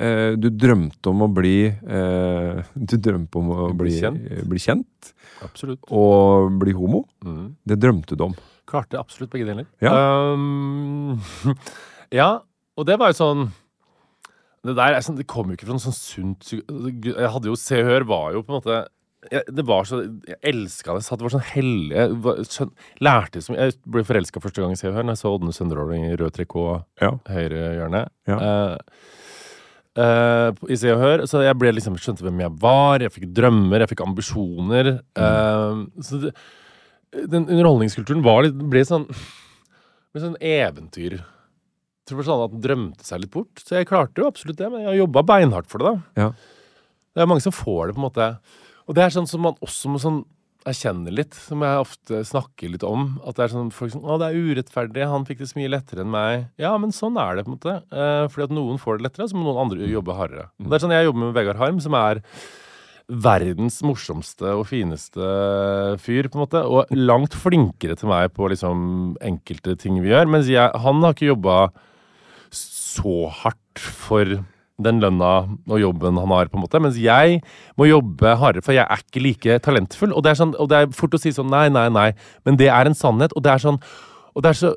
[0.00, 2.60] Eh, du drømte om å bli eh,
[2.90, 4.22] Du drømte om å Bli bli, kjent.
[4.32, 5.10] eh, bli kjent
[5.44, 5.82] Absolutt.
[5.92, 7.02] og bli homo.
[7.24, 7.50] Mm.
[7.68, 8.34] Det drømte du om.
[8.70, 9.66] Klarte absolutt begge deler.
[9.82, 9.92] Ja.
[10.32, 11.18] Um,
[12.20, 12.30] ja,
[12.78, 13.44] og det var jo sånn
[14.64, 17.56] Det der er sånn, det kom jo ikke fra noe sånn sunt Jeg hadde jo
[17.58, 18.80] Se og Hør var jo på en måte
[19.30, 21.02] jeg, Det var så Jeg elska det.
[21.04, 22.70] Så det var sånn hellig Jeg var- skjøn,
[23.04, 23.56] lærte som.
[23.58, 26.16] Jeg ble forelska første gang i Se og Hør, når jeg så Ådne Sønderåling i
[26.20, 27.10] rød trikot, Ja.
[27.28, 28.04] høyre hjørne.
[28.30, 28.38] Ja.
[28.38, 28.78] Eh,
[30.54, 31.24] på- I Se og Hør.
[31.26, 33.00] Så jeg ble liksom skjønte hvem jeg var.
[33.00, 34.92] Jeg fikk drømmer, jeg fikk ambisjoner.
[35.16, 36.34] Eh, så det,
[37.30, 39.08] den underholdningskulturen var litt, ble sånn
[40.12, 41.18] ble sånn eventyr.
[41.20, 43.54] Jeg tror det var sånn at den drømte seg litt bort.
[43.62, 46.22] Så jeg klarte jo absolutt det, men jeg har jobba beinhardt for det, da.
[46.24, 46.30] Ja.
[47.14, 48.26] Det er mange som får det, på en måte.
[48.88, 50.24] Og det er sånn som man også må sånn
[50.68, 53.14] erkjenne litt, som jeg ofte snakker litt om.
[53.24, 55.72] At det er sånn folk som Å, det er urettferdig, han fikk det så mye
[55.72, 56.48] lettere enn meg.
[56.60, 57.76] Ja, men sånn er det, på en måte.
[57.88, 60.48] Eh, fordi at noen får det lettere, så må noen andre jobbe hardere.
[60.58, 60.66] Mm.
[60.68, 62.22] Det er sånn jeg jobber med Vegard Harm, som er
[63.10, 65.30] verdens morsomste og fineste
[66.02, 66.62] fyr, på en måte.
[66.62, 70.30] Og langt flinkere til meg på liksom enkelte ting vi gjør.
[70.30, 71.60] Mens jeg, han har ikke jobba
[72.54, 74.40] så hardt for
[74.82, 75.30] den lønna
[75.68, 76.80] og jobben han har, på en måte.
[76.82, 77.40] Mens jeg
[77.78, 80.12] må jobbe hardere, for jeg er ikke like talentfull.
[80.16, 82.08] Og det er, sånn, og det er fort å si sånn nei, nei, nei.
[82.44, 83.80] Men det er en sannhet, og det er sånn
[84.36, 84.68] Og det, er så,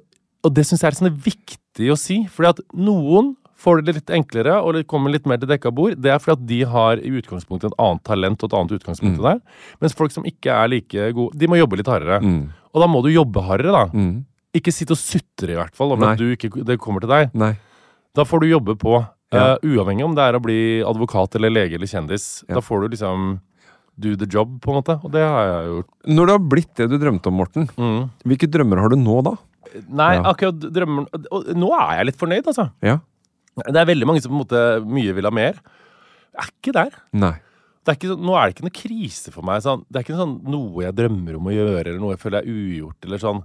[0.43, 2.23] og det syns jeg er sånn viktig å si.
[2.33, 5.93] Fordi at noen får det litt enklere, og kommer litt mer til dekka bord.
[6.01, 9.19] Det er fordi at de har i utgangspunktet et annet talent og et annet utgangspunkt
[9.21, 9.23] Mm.
[9.23, 9.39] der.
[9.79, 12.19] Mens folk som ikke er like gode, de må jobbe litt hardere.
[12.19, 12.49] Mm.
[12.73, 13.85] Og da må du jobbe hardere, da.
[13.93, 14.25] Mm.
[14.53, 16.11] Ikke sitte og sutre, i hvert fall, om Nei.
[16.11, 17.29] at du ikke, det kommer til deg.
[17.33, 17.53] Nei.
[18.13, 18.97] Da får du jobbe på.
[19.33, 19.53] Ja.
[19.53, 22.43] eh, uavhengig om det er å bli advokat eller lege eller kjendis.
[22.47, 22.55] Ja.
[22.55, 23.39] Da får du liksom
[23.99, 24.95] do the job, på en måte.
[25.05, 25.89] Og det har jeg gjort.
[26.09, 28.09] Når det har blitt det du drømte om, Morten, Mm.
[28.25, 29.35] hvilke drømmer har du nå, da?
[29.89, 30.23] Nei, Ja.
[30.33, 31.07] akkurat drømmer
[31.55, 32.71] nå er jeg litt fornøyd, altså.
[32.81, 32.99] Ja.
[33.55, 35.53] Det er veldig mange som på en måte mye vil ha mer.
[36.33, 36.91] Jeg er ikke der.
[37.13, 37.35] Nei.
[37.85, 39.61] Det er ikke, nå er det ikke noe krise for meg.
[39.61, 39.83] Sånn.
[39.91, 42.49] Det er ikke sånn noe jeg drømmer om å gjøre, eller noe jeg føler er
[42.49, 43.43] ugjort, eller sånn.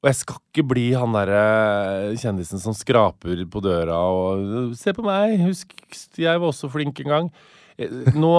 [0.00, 5.04] Og jeg skal ikke bli han derre kjendisen som skraper på døra og Se på
[5.04, 5.74] meg, husk,
[6.16, 7.28] jeg var også flink en gang.
[7.76, 8.30] Eh, Nå,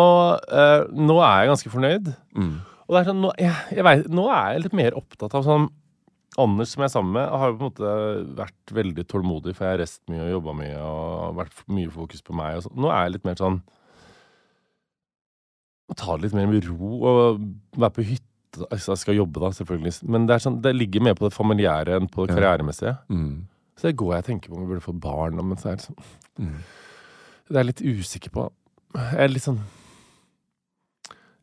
[0.49, 2.09] eh, nå er jeg ganske fornøyd.
[2.33, 2.55] Mm.
[2.87, 5.45] Og det er sånn, nå, jeg, jeg vet, nå er jeg litt mer opptatt av
[5.47, 5.69] sånn
[6.39, 7.89] Anders som jeg er sammen med, har på en måte
[8.37, 12.23] vært veldig tålmodig, for jeg har reist mye og jobba mye og vært mye fokus
[12.23, 12.55] på meg.
[12.55, 12.77] Og sånn.
[12.79, 13.57] Nå er jeg litt mer sånn
[15.91, 17.41] Å ta det litt mer med ro og
[17.75, 18.05] være på
[18.69, 19.93] Altså, jeg skal jobbe, da, selvfølgelig.
[20.11, 22.97] Men det, er sånn, det ligger mer på det familiære enn på det karrieremessige.
[23.13, 23.47] Mm.
[23.79, 25.39] Så det går jeg og tenker på om vi burde få barn.
[25.39, 26.03] Men så er det sånn
[26.39, 26.61] Mm.
[27.51, 28.45] Det er jeg litt usikker på.
[28.95, 29.57] Jeg er litt sånn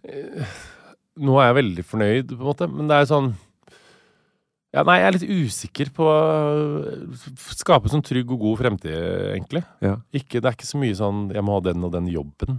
[0.08, 0.54] eh,
[1.20, 3.28] Nå er jeg veldig fornøyd, på en måte, men det er sånn
[4.74, 6.16] ja, Nei, jeg er litt usikker på å
[7.56, 8.96] Skape sånn trygg og god fremtid,
[9.34, 9.62] egentlig.
[9.84, 9.94] Ja.
[10.12, 12.58] Ikke, det er ikke så mye sånn 'jeg må ha den og den jobben'.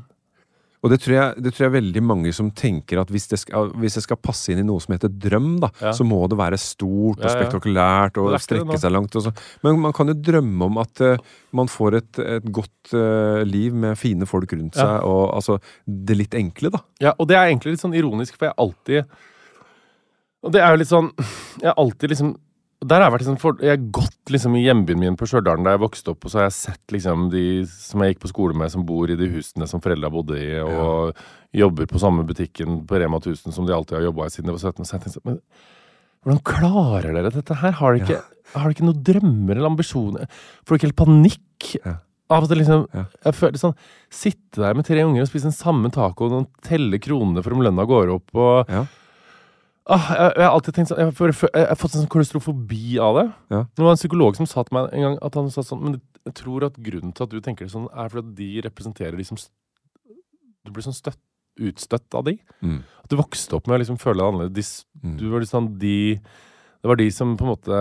[0.80, 3.68] Og det tror, jeg, det tror jeg veldig mange som tenker at hvis det, skal,
[3.82, 5.92] hvis det skal passe inn i noe som heter drøm, da, Ja.
[5.92, 9.18] så må det være stort og spektakulært og strekke seg langt.
[9.65, 11.18] Men man kan jo drømme om at uh,
[11.52, 16.15] man får et, et godt uh, liv med fine folk rundt seg, og altså det
[16.15, 16.80] litt enkle, da.
[17.04, 19.04] Ja, og det er egentlig litt sånn ironisk, for jeg alltid
[20.48, 21.10] Og det er jo litt sånn
[21.60, 22.38] Jeg har alltid liksom
[22.80, 25.60] der har jeg vært liksom for, Jeg har gått liksom i hjembyen min på Stjørdal
[25.65, 28.32] da jeg vokste opp, og så har jeg sett liksom de som jeg gikk på
[28.32, 31.12] skole med, som bor i de husene som foreldra bodde i, og
[31.52, 34.56] jobber på samme butikken på Rema 1000 som de alltid har jobba i siden de
[34.56, 34.86] var 17.
[34.88, 35.39] Så jeg tenkte sånn,
[36.24, 37.72] Men hvordan klarer dere dette her?
[37.80, 38.22] Har dere ikke,
[38.54, 40.30] har dere ikke noen drømmer eller ambisjoner?
[40.63, 41.68] Får dere ikke helt panikk?
[41.84, 41.96] Ja.
[42.30, 43.06] Av og til liksom Ja.
[43.26, 43.76] Jeg føler sånn
[44.13, 47.63] Sitte der med tre unger og spise den samme tacoen og telle kronene for om
[47.65, 48.86] lønna går opp og Ja.
[49.88, 53.00] Ah, jeg, jeg har alltid tenkt sånn Jeg, får- jeg, har fått en sånn klaustrofobi
[53.00, 53.28] av det.
[53.52, 53.62] Ja.
[53.76, 56.02] Det var en psykolog som sa til meg en gang at han sa sånn Men
[56.26, 59.18] jeg tror at grunnen til at du tenker det sånn, er fordi at de representerer
[59.18, 59.38] de som
[60.65, 61.18] Du blir sånn støtt,
[61.60, 62.38] utstøtt av de.
[62.63, 62.84] Mm.
[63.04, 64.84] At du vokste opp med å liksom føle deg annerledes.
[64.94, 65.18] De, Mm.
[65.18, 66.20] du var liksom de
[66.82, 67.78] Det var de som på en måte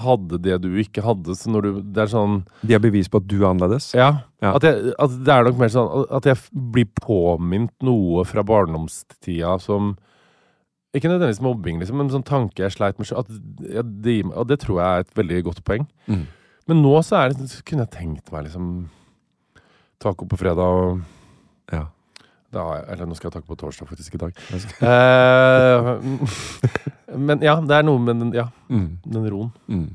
[0.00, 1.34] hadde det du ikke hadde.
[1.36, 3.92] Så når du Det er sånn De har bevis på at du er annerledes.
[3.94, 4.22] ja.
[4.42, 4.54] Ja.
[4.54, 9.58] At, jeg, at det er nok mer sånn at jeg blir påminnet noe fra barndomstida
[9.60, 9.96] som
[10.96, 13.10] Ikke nødvendigvis mobbing, liksom, men sånn tanke jeg sleit med.
[13.12, 15.84] At og det tror jeg er et veldig godt poeng.
[16.08, 16.22] Mm.
[16.70, 18.64] Men nå så er det, så kunne jeg tenkt meg liksom
[20.02, 21.00] Taco på fredag og
[21.72, 21.84] Ja.
[22.52, 24.32] da, Eller nå skal jeg taco på torsdag, faktisk, i dag.
[24.86, 25.80] Eh,
[27.28, 28.98] men ja, det er noe med den, ja, Mm.
[29.04, 29.52] den roen.
[29.68, 29.90] Mm.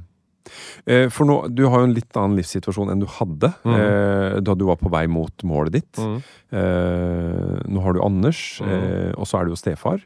[0.88, 3.76] Eh, For nå, du har jo en litt annen livssituasjon enn du hadde Mm.
[3.76, 5.98] eh, da du var på vei mot målet ditt.
[5.98, 6.22] Mm.
[6.52, 8.70] Eh, nå har du Anders, Mm.
[8.70, 10.02] eh, og så er du jo stefar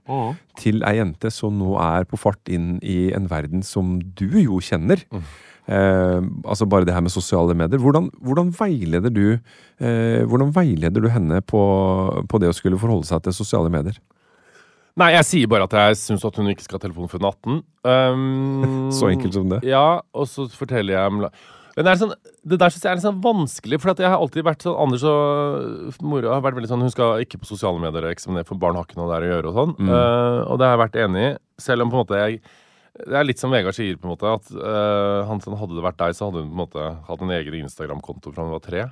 [0.58, 4.60] til ei jente som nå er på fart inn i en verden som du jo
[4.60, 5.04] kjenner.
[5.12, 5.24] Mm.
[5.68, 7.80] Eh, altså bare det her med sosiale medier.
[7.82, 9.40] Hvordan, hvordan, veileder du,
[9.82, 13.98] eh, hvordan veileder du henne på, på det å skulle forholde seg til sosiale medier?
[14.96, 17.28] Nei, jeg sier bare at jeg syns at hun ikke skal ha telefon før hun
[17.28, 17.58] er 18.
[18.16, 19.60] Um, Så enkelt som det.
[19.68, 21.28] Ja, og så forteller jeg Men
[21.84, 22.14] det, er sånn,
[22.48, 25.04] det der syns jeg er litt sånn vanskelig, for jeg har alltid vært sånn Anders
[25.12, 28.80] og mora har vært veldig sånn Hun skal ikke på sosiale medier eksaminere, for barn
[28.80, 29.76] har ikke noe der å gjøre og sånn.
[29.84, 31.34] Eh, og det har jeg vært enig i,
[31.68, 32.40] selv om på en måte jeg
[32.96, 35.84] det er litt som Vegard sier, på en måte, at uh, han, sånn, hadde det
[35.84, 38.64] vært deg, så hadde hun på en måte hatt en egen Instagram-konto fra hun var
[38.64, 38.86] tre.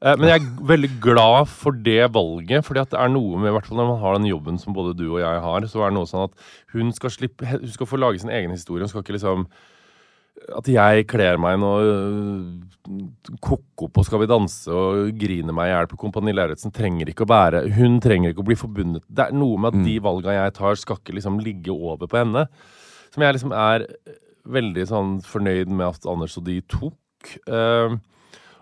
[0.00, 3.50] Eh, men jeg er veldig glad for det valget, fordi at det er noe med,
[3.50, 5.84] i hvert fall når man har den jobben som både du og jeg har, så
[5.84, 8.84] er det noe sånn at hun skal slippe, hun skal få lage sin egen historie.
[8.84, 9.48] Hun skal ikke liksom
[10.52, 15.72] at jeg kler meg noe øh, ko-ko på Skal vi danse og griner meg i
[15.72, 19.24] hjel på Kompani Lauritzen, trenger ikke å være Hun trenger ikke å bli forbundet Det
[19.24, 22.44] er noe med at de valga jeg tar, skal ikke liksom ligge over på henne.
[23.16, 23.86] Som jeg liksom er
[24.52, 27.30] veldig sånn fornøyd med at Anders og de tok.
[27.48, 27.96] Uh,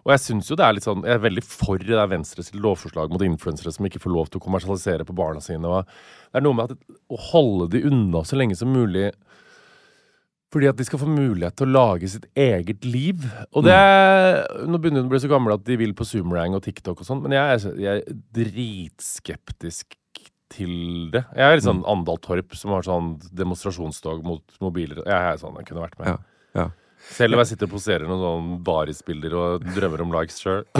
[0.04, 2.52] og jeg synes jo det er litt sånn Jeg er veldig for det der Venstres
[2.54, 5.66] lovforslag mot influensere som ikke får lov til å kommersialisere på barna sine.
[5.66, 9.10] Og det er noe med at å holde de unna så lenge som mulig
[10.54, 13.24] fordi at de skal få mulighet til å lage sitt eget liv.
[13.58, 13.74] Og det
[14.70, 17.08] Nå begynner de å bli så gamle at de vil på Zoomerang og TikTok og
[17.08, 19.98] sånn, men jeg er, jeg er dritskeptisk
[20.54, 20.74] til
[21.14, 21.24] det.
[21.34, 25.02] Jeg er litt sånn Andal Torp som har sånn demonstrasjonstog mot mobiler.
[25.02, 26.06] Jeg er sånn, jeg kunne vært med.
[26.14, 26.16] Ja,
[26.60, 26.70] ja.
[27.04, 30.62] Selv om jeg sitter og poserer noen sånn barisbilder og drømmer om likes sjøl.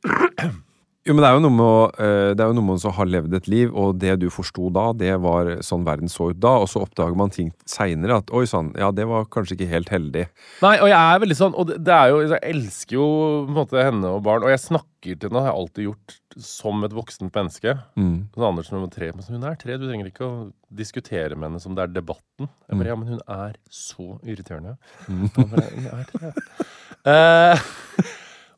[1.10, 2.90] Jo, men det er jo noe med å, eh, det er jo noe med å
[2.94, 6.38] ha levd et liv, og det du forsto da, det var sånn verden så ut
[6.38, 9.72] da, og så oppdager man ting seinere at oi sann, ja, det var kanskje ikke
[9.72, 10.28] helt heldig.
[10.62, 13.56] Nei, og jeg er veldig sånn Og det, er jo Jeg elsker jo på en
[13.56, 16.94] måte henne og barn, og jeg snakker til henne, har jeg alltid gjort, som et
[16.94, 17.74] voksent menneske.
[17.98, 18.14] Mm.
[18.36, 19.10] Sånn Andersen nummer tre.
[19.16, 20.34] Men hun er tre, du trenger ikke å
[20.78, 22.46] diskutere med henne som det er debatten.
[22.68, 24.76] Jeg bare, ja, men hun er så irriterende.
[25.08, 26.34] Bare, hun er tre.
[27.08, 27.56] Eh,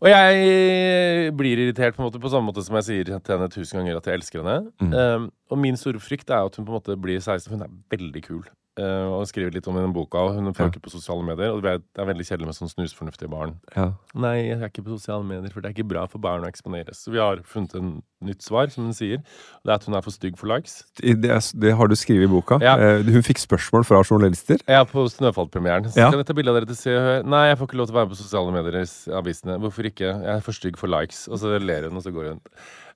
[0.02, 3.46] og jeg blir irritert på en måte på samme måte som jeg sier til henne
[3.52, 4.72] tusen ganger at jeg elsker henne.
[4.82, 7.46] Eh, og min store frykt er at hun på en måte blir 16.
[7.46, 8.42] for Hun er veldig kul.
[8.80, 10.16] Eh, og skriver litt om den boka.
[10.16, 10.70] Og hun får Ja.
[10.70, 11.52] ikke på sosiale medier.
[11.52, 13.60] Og det er- veldig kjedelig med sånn snusfornuftige barn.
[13.76, 13.92] Ja.
[14.14, 16.48] Nei, jeg er ikke på sosiale medier, for det er ikke bra for barn å
[16.48, 16.96] eksponeres.
[16.96, 19.18] Så vi har funnet en nytt svar, som hun sier.
[19.18, 20.84] Det er at hun er for stygg for likes.
[20.96, 22.58] Det, er- det har du skrevet i boka.
[22.62, 22.76] Ja.
[22.76, 24.56] Uh, Hun fikk spørsmål fra journalister.
[24.66, 25.84] Ja, på Snøfall-premieren.
[25.92, 26.08] Så Ja.
[26.10, 27.22] kan jeg ta bilde av dere til Se og Hør.
[27.28, 29.60] Nei, jeg får ikke lov til å være med på sosiale medier i avisene.
[29.60, 30.22] Hvorfor ikke?
[30.24, 31.28] Jeg er for stygg for likes.
[31.28, 32.40] Og så ler hun, og så går hun.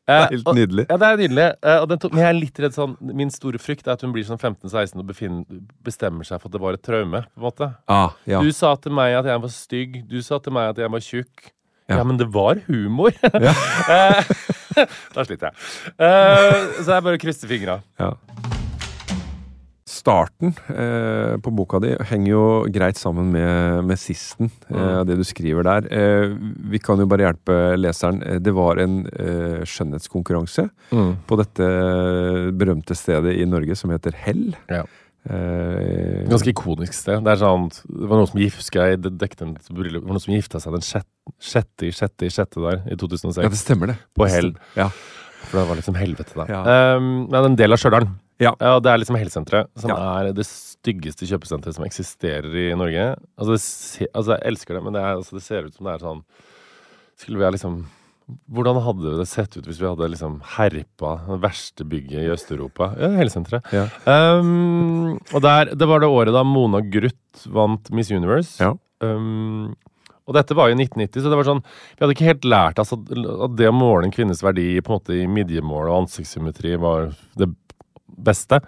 [0.08, 0.86] Eh, Helt og- nydelig.
[0.88, 1.46] Ja, det er nydelig.
[1.62, 4.22] Eh, tok, men jeg er litt redd sånn Min store frykt er at hun blir
[4.24, 5.44] sånn 15-16 og befinner,
[5.82, 7.24] bestemmer seg for at det var et traume.
[7.26, 8.40] på en måte Ah, ja.
[8.40, 10.08] Du sa til meg at jeg var stygg.
[10.08, 11.50] Du sa til meg at jeg var tjukk.
[11.88, 11.98] Ja.
[11.98, 13.12] Ja, men det var humor.
[13.26, 14.22] Eh,
[15.14, 15.54] da sliter jeg.
[15.98, 17.82] Så jeg bare krysser fingra.
[17.98, 18.12] Ja.
[19.96, 25.24] Starten eh, på boka di henger jo greit sammen med, med sisten, eh, det du
[25.26, 25.88] skriver der.
[25.88, 26.34] Eh,
[26.72, 28.20] vi kan jo bare hjelpe leseren.
[28.26, 30.68] Eh, Det var en eh, skjønnhetskonkurranse
[31.26, 31.66] på dette
[32.56, 34.50] berømte stedet i Norge som heter Hell.
[34.70, 34.84] Ja.
[35.26, 37.24] Eh, Ganske ikonisk sted.
[37.26, 38.38] Det sånn Det var noen som
[40.12, 43.42] var som gifta seg den sjette, sjette i sjette i sjette der i 2006.
[43.42, 43.96] ja, det stemmer, det.
[44.14, 44.52] På Hell.
[44.78, 44.90] Ja.
[45.46, 46.48] For det var liksom helvete der.
[46.50, 46.96] Ja.
[46.96, 48.06] Um, men en del av Stjørdal.
[48.42, 48.52] Ja.
[48.52, 49.96] og det er liksom helsesenteret som Ja.
[50.20, 53.16] er det styggeste kjøpesenteret som eksisterer i Norge.
[53.38, 55.94] Altså, se, altså jeg elsker det, men det, er, altså, det ser ut som det
[55.94, 56.22] er sånn
[57.16, 57.78] Skulle vi ha liksom
[58.50, 62.88] Hvordan hadde det sett ut hvis vi hadde liksom herpa det verste bygget i Øst-Europa?
[62.98, 63.68] Ja, helsesenteret.
[63.70, 63.84] Ja.
[64.02, 68.58] Um, og der, det var det året da Mona Gruth vant Miss Universe.
[68.58, 68.72] Ja.
[68.98, 69.76] Um,
[70.26, 72.90] og dette var jo 1990, så det var sånn Vi hadde ikke helt lært oss
[72.96, 76.74] at, at det å måle en kvinnes verdi på en måte i midjemål og ansiktssymmetri
[76.82, 77.46] var det
[78.18, 78.60] beste.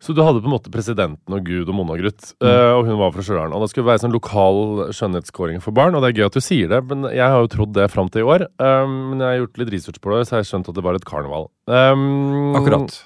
[0.00, 2.46] Så du hadde på en måte presidenten og Gud og Mona Gruth, mm.
[2.78, 3.52] og hun var fra Stjørdal.
[3.52, 4.60] Og det skulle være sånn lokal
[4.96, 7.50] skjønnhetskåring for barn, og det er gøy at du sier det, men jeg har jo
[7.52, 8.46] trodd det fram til i år.
[8.56, 10.86] Um, men jeg har gjort litt research på det, så har jeg skjønt at det
[10.86, 11.50] var et karneval.
[11.68, 12.96] Um, Akkurat.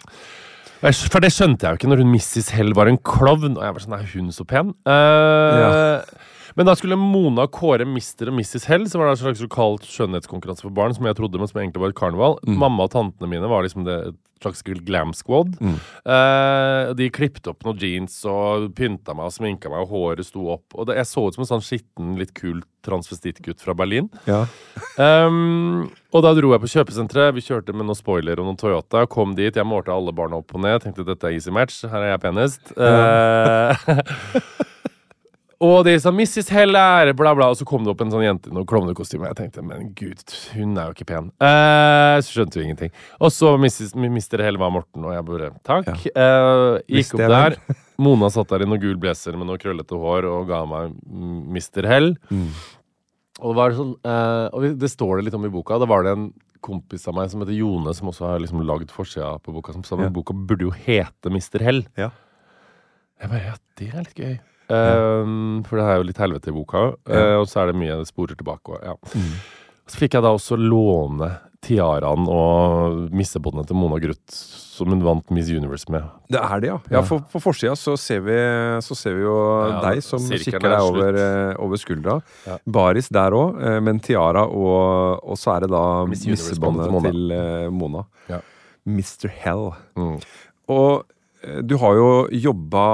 [0.84, 2.52] For det skjønte jeg jo ikke når hun Mrs.
[2.54, 3.56] Hell var en klovn.
[3.56, 4.74] Og jeg var sånn, er hun så pen?
[4.84, 6.14] Eh,
[6.54, 8.68] Men da skulle Mona kåre Mister og Mrs.
[8.68, 11.82] Hell, som var en slags lokal skjønnhetskonkurranse for barn, som jeg trodde, men som egentlig
[11.82, 12.36] var et karneval.
[12.46, 15.56] Mamma og tantene mine var liksom det et slags glam squad.
[15.60, 20.48] Eh, de klippet opp noen jeans og pynta meg og sminka meg, og håret sto
[20.56, 20.66] opp.
[20.74, 24.10] Og det, jeg så ut som en sånn skitten, litt kul transvestittgutt fra Berlin.
[24.28, 24.42] Ja.
[25.00, 27.32] Um, og da dro jeg på kjøpesenteret.
[27.38, 29.06] Vi kjørte med noen spoiler og noen Toyota.
[29.10, 30.82] Kom dit, jeg målte alle barna opp og ned.
[30.84, 31.80] Tenkte dette er easy match.
[31.88, 32.74] Her er jeg penest.
[32.76, 33.88] Eh,
[35.64, 36.48] og de sa 'Mrs.
[36.52, 39.26] Hell er bla, bla', og så kom det opp en sånn jente i noe klovnekostyme.
[39.30, 40.22] Jeg tenkte 'men gud,
[40.54, 41.30] hun er jo ikke pen'.
[41.40, 42.92] Eh, så skjønte jo ingenting.
[43.20, 43.54] Og så.
[43.58, 44.42] Mr.
[44.42, 46.06] Hell var Morten, og jeg bare 'takk'.
[46.14, 47.56] Eh, gikk opp der.
[47.98, 51.52] Mona satt der i noe gul blazer med noe krøllete hår og ga meg mm,
[51.54, 51.86] Mr.
[51.86, 52.16] Hell.
[53.40, 55.78] Og det var sånn eh, Og vi- det står det litt om i boka.
[55.78, 58.90] Da var det en kompis av meg som heter Jone, som også har liksom lagd
[58.90, 60.08] forsida på boka, som sa Ja.
[60.08, 61.60] boka burde jo hete Mr.
[61.62, 61.84] Hell.
[61.96, 62.10] Ja.
[63.20, 64.38] Jeg bare Ja, det er litt gøy.
[64.68, 67.98] Um, for det er jo litt helvete i boka, uh, og så er det mye
[68.00, 68.76] det sporer tilbake.
[68.76, 69.24] Og, ja.
[69.84, 75.30] Så fikk jeg da også låne tiaraen og missebåndene til Mona Gruth, som hun vant
[75.34, 76.06] Miss Universe med.
[76.32, 76.78] Det er det, ja.
[76.96, 78.36] ja for, på forsida så, ser vi,
[78.84, 79.36] så ser vi jo
[79.70, 82.18] Ja, deg som kikker er deg over, eh, over skuldra.
[82.48, 82.58] Ja.
[82.78, 87.08] Baris der òg, men en tiara, og, og så er det da Miss missebåndet til
[87.08, 88.04] til eh, Mona.
[88.32, 88.42] Ja.
[88.84, 89.30] Mr.
[89.32, 89.70] Hell.
[89.96, 90.16] Mm.
[90.74, 91.13] Og eh,
[91.62, 92.84] du har jo jobba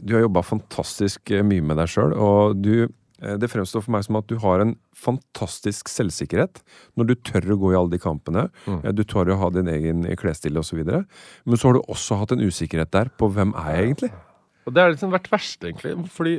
[0.00, 2.86] Du har jobba fantastisk eh, mye med deg sjøl, og du
[3.20, 6.62] eh, det fremstår for meg som at du har en fantastisk selvsikkerhet
[6.96, 8.46] når du tør å gå i alle de kampene.
[8.66, 8.78] Mm.
[8.84, 10.80] Eh, Du tør å ha din egen klesstil osv.
[10.84, 14.12] Men så har du også hatt en usikkerhet der på hvem er jeg egentlig?
[14.66, 15.94] Og det har liksom vært verst, egentlig.
[16.12, 16.38] Fordi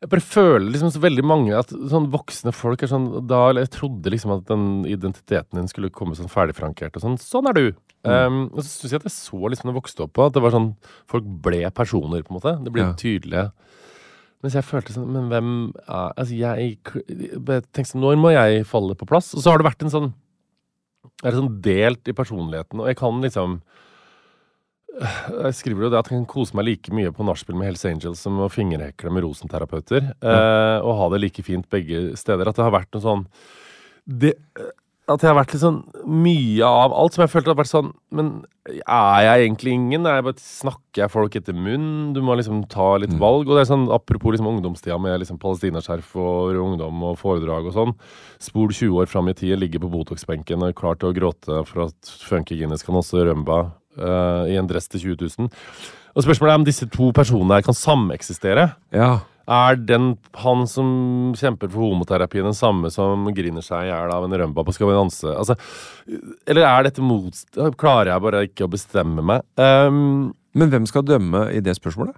[0.00, 3.68] jeg bare føler liksom så veldig mange at sånn voksne folk er sånn da, Jeg
[3.74, 7.18] trodde liksom at den identiteten din skulle komme sånn ferdigfrankert og sånn.
[7.20, 7.66] Sånn er du!
[8.02, 10.40] Um, og så syns jeg at jeg så liksom det vokste opp på at det
[10.40, 10.70] var sånn
[11.10, 12.54] Folk ble personer, på en måte.
[12.64, 12.94] Det ble Ja.
[12.96, 13.50] tydelige.
[14.40, 15.50] Mens jeg følte sånn Men hvem
[15.84, 19.34] er Altså, jeg jeg tenkte sånn Når må jeg falle på plass?
[19.34, 20.08] Og så har det vært en sånn
[21.22, 23.60] Jeg er sånn delt i personligheten, og jeg kan liksom
[25.00, 27.84] jeg skriver jo det at jeg kan kose meg like mye på nachspiel med Hells
[27.88, 30.10] Angels som å fingerhekle med rosenterapeuter.
[30.20, 32.50] Eh, og ha det like fint begge steder.
[32.50, 33.22] At det har vært noe sånn
[34.04, 34.34] det,
[35.10, 37.88] At jeg har vært litt sånn mye av alt som jeg følte har vært sånn
[38.14, 38.28] Men
[38.70, 40.06] er jeg egentlig ingen?
[40.06, 42.12] Er jeg bare, snakker jeg folk etter munn?
[42.14, 43.48] Du må liksom ta litt valg.
[43.48, 47.74] Og det er sånn apropos liksom ungdomstida med liksom palestinaskjerf og ungdom og foredrag og
[47.74, 47.94] sånn.
[48.42, 51.88] Spol 20 år fram i tid, ligger på Botox-benken og klar til å gråte for
[51.88, 53.62] at Funky Guinness kan også rømba
[53.98, 55.50] uh, i en dress til 20 000.
[56.14, 58.70] Og spørsmålet er om disse to personene her kan sameksistere.
[58.94, 59.12] Ja.
[59.50, 60.90] Er den han som
[61.38, 64.90] kjemper for homoterapi, den samme som griner seg i hjel av en rømba på Skal
[64.90, 65.26] vi danse?
[65.34, 65.56] Altså,
[66.46, 67.40] eller er dette mot...
[67.80, 69.42] Klarer jeg bare ikke å bestemme meg?
[69.58, 72.14] Um, Men hvem skal dømme i det spørsmålet?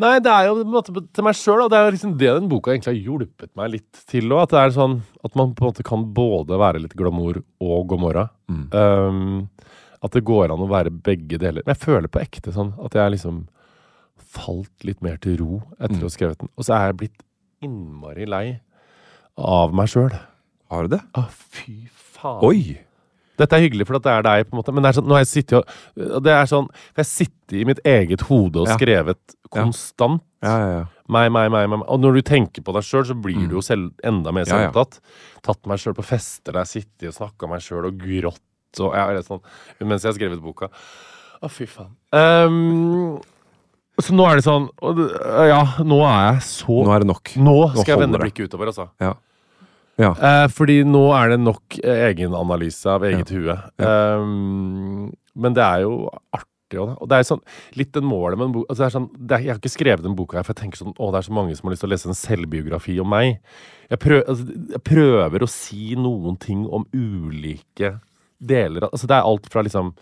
[0.00, 2.72] Nei, det er jo måte til meg sjøl, og det er liksom det den boka
[2.72, 4.46] egentlig har hjulpet meg litt til òg.
[4.46, 7.80] At det er sånn at man på en måte kan både være litt glamour og
[7.90, 8.28] gomorra.
[8.48, 9.50] Um,
[10.00, 11.66] at det går an å være begge deler.
[11.66, 13.42] Men jeg føler på ekte sånn at jeg liksom
[14.30, 16.50] falt litt mer til ro etter å ha skrevet den.
[16.56, 17.24] Og så er jeg blitt
[17.66, 18.44] innmari lei
[19.40, 20.12] av meg sjøl.
[20.70, 21.02] Har du det?
[21.18, 22.44] Å, fy faen.
[22.46, 22.78] Oi!
[23.40, 24.72] Dette er hyggelig, for at det er deg, på en måte.
[24.76, 26.66] Men det er sånn, nå har jeg sittet og Det er sånn
[26.98, 28.76] jeg sitter i mitt eget hode og Ja.
[28.76, 30.20] skrevet konstant.
[30.44, 30.84] Ja, ja, ja.
[31.10, 31.82] Meg, meg, meg, meg.
[31.88, 34.68] Og når du tenker på deg sjøl, så blir du jo selv, enda mer Mm.
[34.68, 34.84] Ja.
[35.42, 38.92] Tatt meg sjøl på fester der jeg sitter og snakka meg sjøl og grått og
[39.26, 39.40] sånn,
[39.80, 40.68] mens jeg har skrevet boka.
[41.42, 41.96] Å, fy faen.
[42.12, 43.20] Ehm,
[44.00, 44.68] så nå er det sånn
[45.50, 47.32] Ja, nå er jeg så Nå er det nok.
[47.36, 48.86] Nå Nå skal jeg vende blikket utover, altså.
[49.02, 49.16] Ja.
[50.00, 50.14] Ja.
[50.16, 53.56] Eh, fordi nå er det nok eh, egenanalyse av eget hue.
[53.84, 56.94] Ehm, men det er jo artig òg, da.
[57.02, 57.42] Og det er sånn,
[57.76, 60.16] litt den målet med en bok altså det sånn, er, Jeg har ikke skrevet den
[60.16, 61.90] boka her, for jeg tenker sånn Å, det er så mange som har lyst til
[61.90, 63.42] å lese en selvbiografi om meg.
[63.90, 67.98] Jeg, prøv, altså, jeg prøver å si noen ting om ulike
[68.40, 69.92] deler av Altså det er alt fra liksom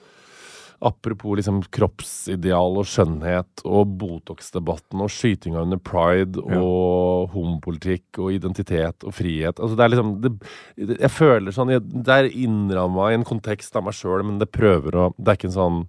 [0.79, 9.03] Apropos liksom kroppsideal og skjønnhet og Botox-debatten og skytinga under pride og homopolitikk og identitet
[9.03, 9.59] og frihet.
[9.59, 10.33] Altså det er liksom det,
[10.77, 14.53] Jeg føler sånn jeg, Det er innramma i en kontekst av meg sjøl, men det
[14.55, 15.83] prøver å Det er ikke en sånn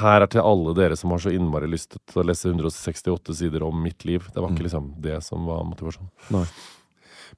[0.00, 3.62] her er til alle dere som har så innmari lyst til å lese 168 sider
[3.62, 4.24] om mitt liv.
[4.34, 6.10] Det var ikke liksom det som var motivasjonen.
[6.34, 6.42] Nei.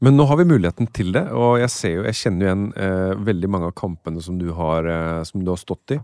[0.05, 2.67] Men nå har vi muligheten til det, og jeg ser jo, jeg kjenner jo igjen
[2.79, 5.99] eh, veldig mange av kampene som du har, eh, som du har stått i.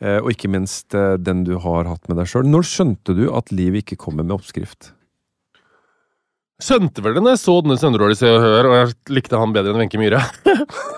[0.00, 2.48] Eh, og ikke minst eh, den du har hatt med deg sjøl.
[2.48, 4.94] Når skjønte du at livet ikke kommer med oppskrift?
[6.58, 9.38] Skjønte vel det når jeg så denne Sønderål i Se og Hør, og jeg likte
[9.38, 10.18] han bedre enn Wenche Myhre.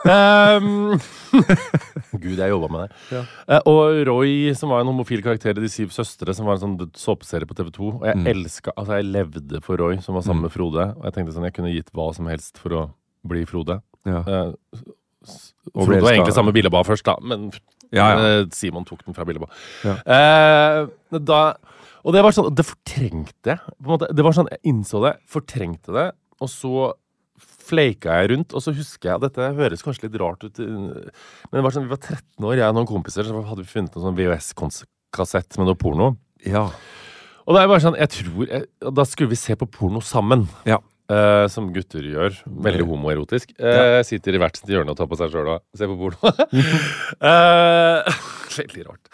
[0.09, 0.95] um,
[2.23, 3.21] Gud, jeg jobba med det.
[3.45, 6.63] Eh, og Roy, som var en homofil karakter i De syv søstre, som var en
[6.65, 7.91] sånn såpeserie på TV 2.
[8.01, 10.87] Og jeg elska Altså, jeg levde for Roy, som var sammen med Frode.
[10.97, 12.87] Og jeg tenkte sånn, jeg kunne gitt hva som helst for å
[13.29, 13.83] bli Frode.
[14.09, 14.25] Ja.
[14.25, 14.81] Uh,
[15.77, 17.51] Og Frode var egentlig sammen med Billeba først, da, men
[17.93, 18.27] Ja, ja.
[18.41, 19.51] eh, Simon tok den fra Billeba.
[19.85, 19.99] Ja.
[20.09, 21.43] Uh, da,
[22.05, 23.61] og det var sånn Det fortrengte jeg.
[23.77, 24.11] På en måte.
[24.17, 26.09] Det var sånn, Jeg innså det, fortrengte det,
[26.41, 26.91] og så
[27.71, 28.55] fleika jeg rundt.
[28.57, 31.89] Og så husker jeg dette høres kanskje litt rart ut, eh, men det var sånn,
[31.89, 35.61] vi var 13 år, jeg og noen kompiser, så hadde vi funnet en sånn VHS-kassett
[35.61, 36.15] med noe porno.
[36.47, 36.69] Ja.
[37.47, 40.47] Og det er bare sånn, jeg tror jeg, Da skulle vi se på porno sammen.
[40.69, 40.79] Ja.
[41.11, 42.37] Uh, som gutter gjør.
[42.47, 43.51] Veldig homoerotisk.
[43.59, 46.31] Eh, Sitter i hvert sitt hjørne og tar på seg sjøl og ser på porno.
[47.27, 48.21] uh,
[48.55, 49.11] veldig rart.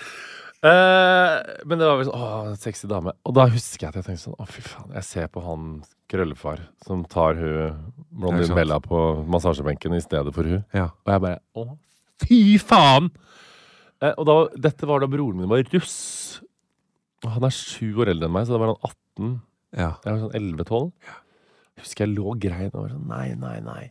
[0.67, 3.13] Eh, men det var vel sånn Å, sexy dame.
[3.29, 4.95] Og da husker jeg at jeg tenkte sånn Å, fy faen.
[4.97, 5.67] Jeg ser på han
[6.11, 7.77] krøllefar som tar hun
[8.23, 9.01] Ja, ikke Bella på
[9.31, 10.65] massasjebenken i stedet for hun.
[10.75, 10.89] ja.
[11.05, 11.67] Og jeg bare Å,
[12.25, 13.11] fy faen!
[14.03, 14.37] Eh, og da,
[14.69, 16.41] dette var da broren min var russ.
[17.25, 19.31] Og han er sju år eldre enn meg, så da var han 18.
[19.77, 19.91] Ja.
[20.05, 20.91] Jeg var sånn 11-12.
[21.83, 23.83] Husker jeg lå og grein og var sånn Nei, nei, nei.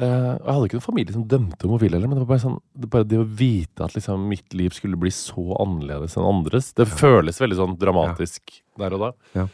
[0.00, 2.44] Eh, og jeg hadde ikke noen familie som dømte homofile heller, men det var bare
[2.46, 6.28] sånn det, bare det å vite at liksom mitt liv skulle bli så annerledes enn
[6.28, 9.10] andres, det føles veldig sånn dramatisk der og da.
[9.36, 9.44] Ja.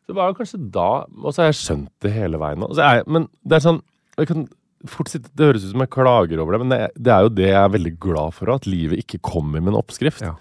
[0.00, 3.26] Så det var kanskje da Og så har jeg skjønt det hele veien jeg, men
[3.42, 3.80] det er sånn
[4.16, 4.44] jeg kan
[4.88, 7.32] fort sitte, Det høres ut som jeg klager over det, men det, det er jo
[7.36, 10.22] det jeg er veldig glad for, at livet ikke kommer med en oppskrift.
[10.24, 10.36] Ja.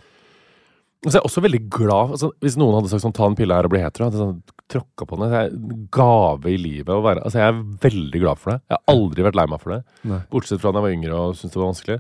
[1.06, 3.38] Og så er jeg også veldig glad altså, Hvis noen hadde sagt sånn, ta en
[3.38, 5.20] pille her og bli hetero, hadde jeg sånn, tråkka på.
[5.22, 8.58] Det er en gave i livet å være Altså, jeg er veldig glad for det.
[8.66, 9.82] Jeg har aldri vært lei meg for det.
[10.10, 10.24] Nei.
[10.32, 12.00] Bortsett fra da jeg var yngre og syntes det var vanskelig.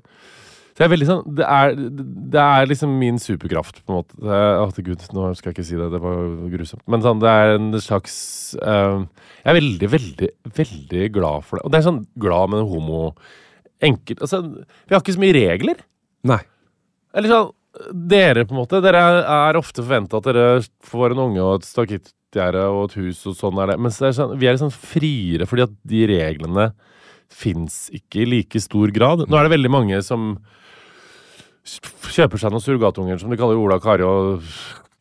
[0.75, 1.75] Så jeg er veldig sånn Det er,
[2.35, 4.17] det er liksom min superkraft, på en måte.
[4.19, 6.83] Å, gud, nå skal jeg ikke si det, det var grusomt.
[6.91, 8.17] Men sånn, det er en slags
[8.59, 9.05] uh,
[9.39, 11.67] Jeg er veldig, veldig, veldig glad for det.
[11.67, 13.05] Og det er sånn glad med homo
[13.83, 14.41] Enkelt Altså,
[14.87, 15.79] vi har ikke så mye regler.
[16.27, 16.41] Nei.
[17.15, 17.53] Eller sånn
[17.91, 18.79] Dere, på en måte.
[18.83, 19.17] Dere er,
[19.51, 20.45] er ofte forventa at dere
[20.87, 21.67] får en unge og et
[22.35, 23.79] stakittgjerde og et hus, og sånn er det.
[23.79, 26.73] Men så er sånn, vi er sånn friere fordi at de reglene
[27.31, 29.25] fins ikke i like stor grad.
[29.27, 30.35] Nå er det veldig mange som
[31.65, 34.43] kjøper seg noen surrogatunger, som de kaller Ola og Kari, og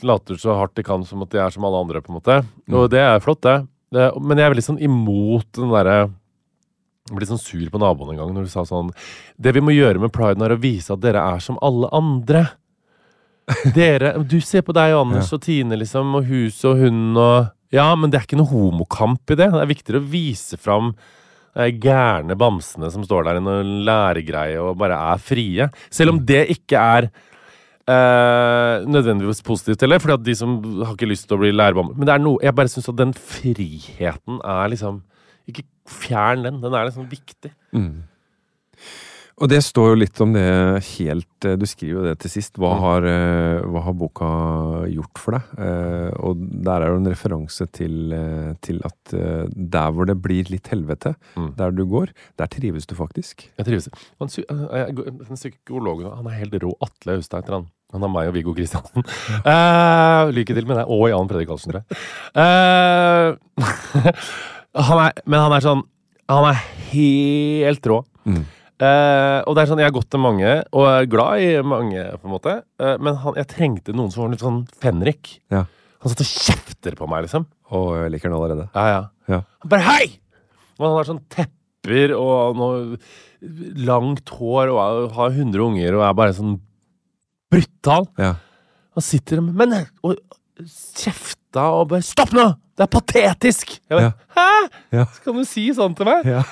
[0.05, 2.41] later så hardt de kan som at de er som alle andre, på en måte.
[2.73, 3.67] Og det er flott, det.
[3.93, 6.05] det men jeg er veldig sånn imot den derre
[7.05, 8.87] jeg ble sånn sur på naboen en gang når du sa sånn
[9.37, 12.47] Det vi må gjøre med priden, er å vise at dere er som alle andre.
[13.75, 17.51] Dere Du ser på deg og Anders og Tine, liksom, og huset og hunden og
[17.75, 19.51] Ja, men det er ikke noe homokamp i det.
[19.51, 20.93] Det er viktigere å vise fram
[21.55, 25.69] de gærne bamsene som står der i noen læregreie og bare er frie.
[25.91, 27.09] Selv om det ikke er
[27.91, 32.09] eh, nødvendigvis positivt heller, at de som har ikke lyst til å bli lærebamser Men
[32.09, 35.03] det er noe Jeg bare syns at den friheten er liksom
[35.51, 36.63] Ikke fjern den.
[36.63, 37.53] Den er liksom viktig.
[39.43, 40.45] Og det står jo litt om det
[40.95, 42.55] helt eh, Du skriver jo det til sist.
[42.55, 42.81] Hva, Mm.
[42.85, 44.29] har, eh, hva har boka
[44.93, 45.43] gjort for deg?
[45.59, 48.15] Eh, Og der er jo en referanse til,
[48.63, 49.15] til at
[49.55, 51.51] der hvor det blir litt helvete, Mm.
[51.57, 53.49] der du går, der trives du faktisk.
[53.59, 53.89] Jeg trives.
[54.21, 56.73] Han, den psykologen han er helt rå.
[56.81, 57.67] Atle Austad heter han.
[57.93, 59.05] Han har meg og Viggo Kristiansen.
[59.47, 60.87] Uh, lykke til med det.
[60.91, 61.99] Og Jan Fredrik Karlsen, tror jeg.
[62.35, 63.37] Uh,
[64.89, 65.83] han er, men han er sånn
[66.31, 66.59] Han er
[66.91, 68.01] helt rå.
[68.25, 68.45] Mm.
[68.83, 72.03] Eh, og det er sånn, Jeg har gått til mange, og er glad i mange,
[72.19, 72.55] på en måte.
[72.81, 75.37] Uh, men han, jeg trengte noen som var litt sånn fenrik.
[75.55, 75.65] Ja.
[76.03, 77.47] Han satt og kjefter på meg, liksom.
[77.71, 78.67] Og jeg liker den allerede.
[78.75, 79.03] Ja, ja.
[79.31, 79.39] Ja.
[79.63, 80.09] Han bare hei!
[80.77, 82.99] Og han har sånn tepper og noe
[83.87, 86.59] langt hår og er- har 100 unger og er bare sånn
[87.53, 88.09] brutal.
[88.19, 88.35] Ja.
[88.95, 89.73] Han sitter Men
[90.03, 90.19] og
[90.61, 92.51] kjefta og bare Stopp nå!
[92.75, 93.77] Det er patetisk!
[93.89, 94.69] Jeg bare, Hæ?!
[94.93, 95.05] Ja.
[95.15, 96.27] Skal du si sånn til meg?
[96.27, 96.43] Ja.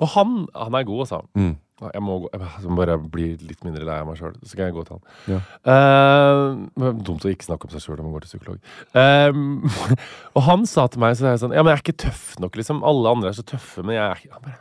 [0.00, 1.20] Og han, han er god, altså.
[1.38, 1.56] Mm.
[1.80, 4.68] Jeg må, gå, jeg må bare bli litt mindre lei av meg sjøl, så kan
[4.68, 5.04] jeg gå til han.
[5.32, 5.38] Ja.
[5.64, 8.58] Uh, dumt å ikke snakke om seg sjøl når man går til psykolog.
[8.92, 9.94] Uh,
[10.36, 12.34] og han sa til meg så er jeg sånn Ja, men jeg er ikke tøff
[12.42, 12.82] nok, liksom.
[12.84, 14.58] Alle andre er så tøffe, men jeg er ikke bare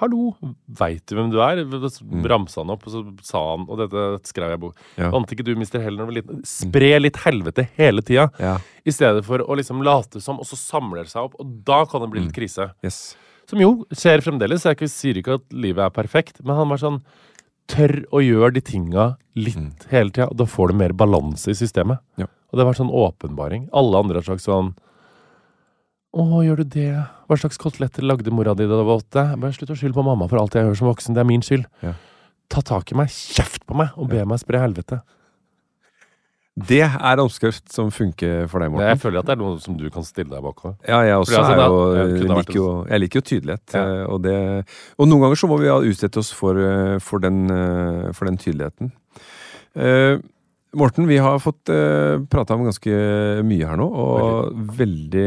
[0.00, 0.32] Hallo,
[0.66, 1.60] veit du hvem du er?
[1.62, 2.24] Mm.
[2.26, 4.80] ramsa han opp, og så sa han Og dette skrev jeg bok.
[4.98, 5.12] Ja.
[5.14, 5.78] Ante ikke du Mr.
[5.84, 6.40] Hell når du var liten?
[6.50, 8.24] Spre litt helvete hele tida.
[8.42, 8.56] Ja.
[8.82, 11.38] I stedet for å liksom late som, og så samler det seg opp.
[11.38, 12.72] Og da kan det bli litt krise.
[12.82, 13.14] Yes.
[13.50, 14.64] Som jo skjer fremdeles.
[14.64, 17.02] Jeg sier ikke at livet er perfekt, men han var sånn
[17.64, 19.04] Tør å gjøre de tinga
[19.40, 22.02] litt hele tida, og da får du mer balanse i systemet.
[22.20, 22.26] Ja.
[22.52, 23.70] Og det var sånn åpenbaring.
[23.72, 24.74] Alle andre har sagt sånn
[26.14, 26.90] Å, gjør du det?
[27.26, 29.24] Hva slags koteletter lagde mora di da du var åtte?
[29.40, 31.16] Bare slutt å skylde på mamma for alt jeg gjør som voksen.
[31.16, 31.64] Det er min skyld.
[31.82, 31.94] Ja.
[32.52, 35.00] Ta tak i meg, kjeft på meg, og be meg spre helvete.
[36.54, 38.92] Det er oppskrift som funker for deg, Morten.
[38.92, 40.74] Jeg føler at det er noe som du kan stille deg bak Også.
[40.86, 43.64] Ja, jeg også Fordi altså, jo, kunne vært liker jo, jeg liker jo tydelighet.
[43.74, 43.82] Ja.
[43.82, 44.36] eh, Og, det,
[44.94, 48.38] og noen ganger så må vi utsette oss for, eh, for, den, eh, for den
[48.38, 48.92] tydeligheten.
[49.74, 50.22] Eh,
[50.74, 52.90] Morten, vi har fått uh, prata om ganske
[53.46, 55.26] mye her nå, og veldig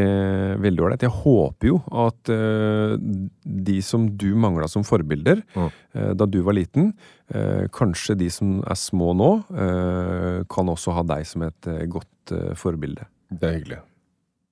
[0.64, 1.06] veldig ålreit.
[1.08, 2.96] Jeg håper jo at uh,
[3.44, 5.68] de som du mangla som forbilder Mm.
[5.96, 6.92] uh, da du var liten,
[7.34, 11.86] uh, kanskje de som er små nå, eh, kan også ha deg som et eh,
[11.92, 13.06] godt eh, forbilde.
[13.32, 13.80] Det er hyggelig.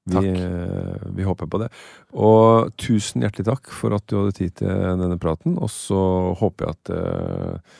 [0.05, 0.25] Vi, Takk.
[0.37, 1.69] eh, vi håper på det.
[2.13, 4.69] Og tusen hjertelig takk for at du hadde tid til
[5.01, 5.55] denne praten.
[5.57, 5.97] Og så
[6.37, 7.79] håper jeg at eh,